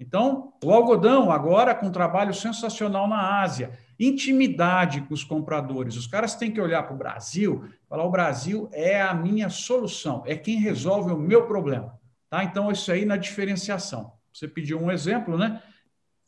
Então, 0.00 0.52
o 0.62 0.72
algodão, 0.72 1.30
agora 1.30 1.74
com 1.74 1.86
um 1.86 1.92
trabalho 1.92 2.32
sensacional 2.32 3.08
na 3.08 3.40
Ásia, 3.42 3.72
intimidade 3.98 5.00
com 5.02 5.12
os 5.12 5.24
compradores. 5.24 5.96
Os 5.96 6.06
caras 6.06 6.36
têm 6.36 6.52
que 6.52 6.60
olhar 6.60 6.84
para 6.84 6.94
o 6.94 6.98
Brasil 6.98 7.68
falar: 7.88 8.04
o 8.04 8.10
Brasil 8.10 8.68
é 8.72 9.02
a 9.02 9.12
minha 9.12 9.50
solução, 9.50 10.22
é 10.24 10.36
quem 10.36 10.60
resolve 10.60 11.12
o 11.12 11.18
meu 11.18 11.46
problema. 11.46 11.98
Tá? 12.30 12.44
Então, 12.44 12.70
isso 12.70 12.92
aí 12.92 13.04
na 13.04 13.16
diferenciação. 13.16 14.12
Você 14.32 14.46
pediu 14.46 14.80
um 14.80 14.90
exemplo, 14.90 15.36
né? 15.36 15.60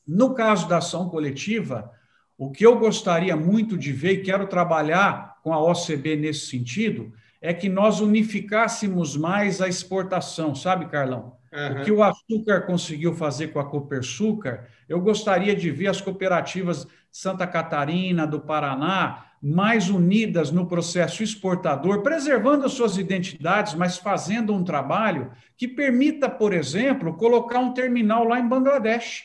No 0.06 0.34
caso 0.34 0.68
da 0.68 0.78
ação 0.78 1.08
coletiva, 1.08 1.92
o 2.36 2.50
que 2.50 2.66
eu 2.66 2.78
gostaria 2.78 3.36
muito 3.36 3.78
de 3.78 3.92
ver 3.92 4.12
e 4.14 4.22
quero 4.22 4.48
trabalhar 4.48 5.36
com 5.44 5.52
a 5.52 5.62
OCB 5.62 6.16
nesse 6.16 6.46
sentido 6.46 7.12
é 7.40 7.54
que 7.54 7.68
nós 7.68 8.00
unificássemos 8.00 9.16
mais 9.16 9.60
a 9.60 9.68
exportação, 9.68 10.54
sabe, 10.54 10.86
Carlão? 10.86 11.36
Uhum. 11.52 11.80
O 11.80 11.84
que 11.84 11.92
o 11.92 12.02
açúcar 12.02 12.62
conseguiu 12.62 13.14
fazer 13.14 13.48
com 13.48 13.58
a 13.58 13.64
Copersucar, 13.64 14.68
eu 14.88 15.00
gostaria 15.00 15.54
de 15.54 15.70
ver 15.70 15.88
as 15.88 16.00
cooperativas 16.00 16.86
Santa 17.10 17.46
Catarina, 17.46 18.26
do 18.26 18.40
Paraná, 18.40 19.26
mais 19.42 19.88
unidas 19.88 20.50
no 20.50 20.66
processo 20.66 21.22
exportador, 21.22 22.02
preservando 22.02 22.66
as 22.66 22.72
suas 22.72 22.98
identidades, 22.98 23.74
mas 23.74 23.96
fazendo 23.96 24.54
um 24.54 24.62
trabalho 24.62 25.32
que 25.56 25.66
permita, 25.66 26.28
por 26.28 26.52
exemplo, 26.52 27.14
colocar 27.14 27.58
um 27.58 27.72
terminal 27.72 28.24
lá 28.24 28.38
em 28.38 28.46
Bangladesh. 28.46 29.24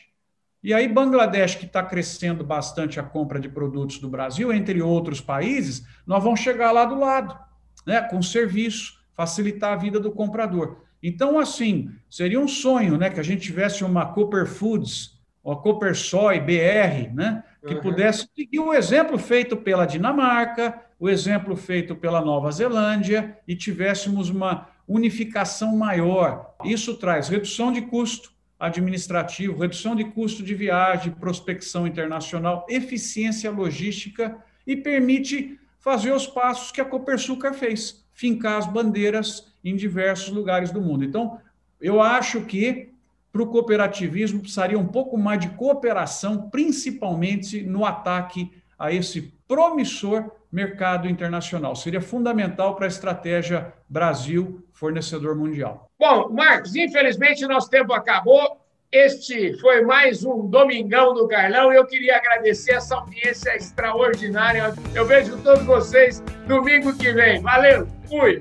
E 0.62 0.74
aí, 0.74 0.88
Bangladesh, 0.88 1.54
que 1.54 1.66
está 1.66 1.82
crescendo 1.82 2.42
bastante 2.42 2.98
a 2.98 3.02
compra 3.02 3.38
de 3.38 3.48
produtos 3.48 3.98
do 3.98 4.08
Brasil, 4.08 4.52
entre 4.52 4.82
outros 4.82 5.20
países, 5.20 5.86
nós 6.06 6.24
vamos 6.24 6.40
chegar 6.40 6.72
lá 6.72 6.84
do 6.86 6.98
lado, 6.98 7.38
né, 7.86 8.02
com 8.02 8.20
serviço, 8.20 8.98
facilitar 9.14 9.72
a 9.72 9.76
vida 9.76 10.00
do 10.00 10.10
comprador. 10.10 10.84
Então, 11.02 11.38
assim, 11.38 11.90
seria 12.10 12.40
um 12.40 12.48
sonho 12.48 12.98
né, 12.98 13.08
que 13.08 13.20
a 13.20 13.22
gente 13.22 13.42
tivesse 13.42 13.84
uma 13.84 14.06
Cooper 14.06 14.46
Foods, 14.46 15.18
uma 15.44 15.56
Cooper 15.56 15.94
Soy 15.94 16.40
BR, 16.40 17.14
né, 17.14 17.44
que 17.64 17.74
uhum. 17.74 17.80
pudesse 17.80 18.28
seguir 18.34 18.58
o 18.58 18.74
exemplo 18.74 19.16
feito 19.16 19.56
pela 19.56 19.86
Dinamarca, 19.86 20.82
o 20.98 21.08
exemplo 21.08 21.54
feito 21.54 21.94
pela 21.94 22.20
Nova 22.20 22.50
Zelândia, 22.50 23.38
e 23.46 23.54
tivéssemos 23.54 24.30
uma 24.30 24.68
unificação 24.88 25.76
maior. 25.76 26.54
Isso 26.64 26.94
traz 26.94 27.28
redução 27.28 27.72
de 27.72 27.82
custo, 27.82 28.32
administrativo, 28.58 29.60
redução 29.60 29.94
de 29.94 30.04
custo 30.04 30.42
de 30.42 30.54
viagem, 30.54 31.12
prospecção 31.12 31.86
internacional, 31.86 32.66
eficiência 32.68 33.50
logística 33.50 34.36
e 34.66 34.76
permite 34.76 35.58
fazer 35.86 36.10
os 36.10 36.26
passos 36.26 36.72
que 36.72 36.80
a 36.80 36.84
Copersucar 36.84 37.54
fez, 37.54 38.04
fincar 38.12 38.58
as 38.58 38.66
bandeiras 38.66 39.54
em 39.64 39.76
diversos 39.76 40.30
lugares 40.30 40.72
do 40.72 40.80
mundo. 40.80 41.04
Então, 41.04 41.38
eu 41.80 42.02
acho 42.02 42.40
que 42.40 42.92
para 43.32 43.42
o 43.42 43.46
cooperativismo 43.46 44.40
precisaria 44.40 44.76
um 44.76 44.88
pouco 44.88 45.16
mais 45.16 45.38
de 45.38 45.48
cooperação, 45.50 46.50
principalmente 46.50 47.62
no 47.62 47.84
ataque 47.84 48.50
a 48.76 48.90
esse 48.90 49.32
promissor 49.46 50.28
mercado 50.50 51.08
internacional. 51.08 51.76
Seria 51.76 52.00
fundamental 52.00 52.74
para 52.74 52.86
a 52.86 52.88
estratégia 52.88 53.72
Brasil 53.88 54.66
fornecedor 54.72 55.36
mundial. 55.36 55.88
Bom, 55.96 56.30
Marcos, 56.30 56.74
infelizmente 56.74 57.46
nosso 57.46 57.70
tempo 57.70 57.92
acabou. 57.92 58.60
Este 58.92 59.52
foi 59.58 59.82
mais 59.82 60.24
um 60.24 60.46
Domingão 60.46 61.12
do 61.12 61.26
Carlão 61.26 61.72
e 61.72 61.76
eu 61.76 61.86
queria 61.86 62.16
agradecer 62.16 62.72
essa 62.72 62.94
audiência 62.94 63.56
extraordinária. 63.56 64.72
Eu 64.94 65.04
vejo 65.04 65.36
todos 65.42 65.64
vocês 65.64 66.22
domingo 66.46 66.96
que 66.96 67.12
vem. 67.12 67.42
Valeu, 67.42 67.86
fui! 68.08 68.38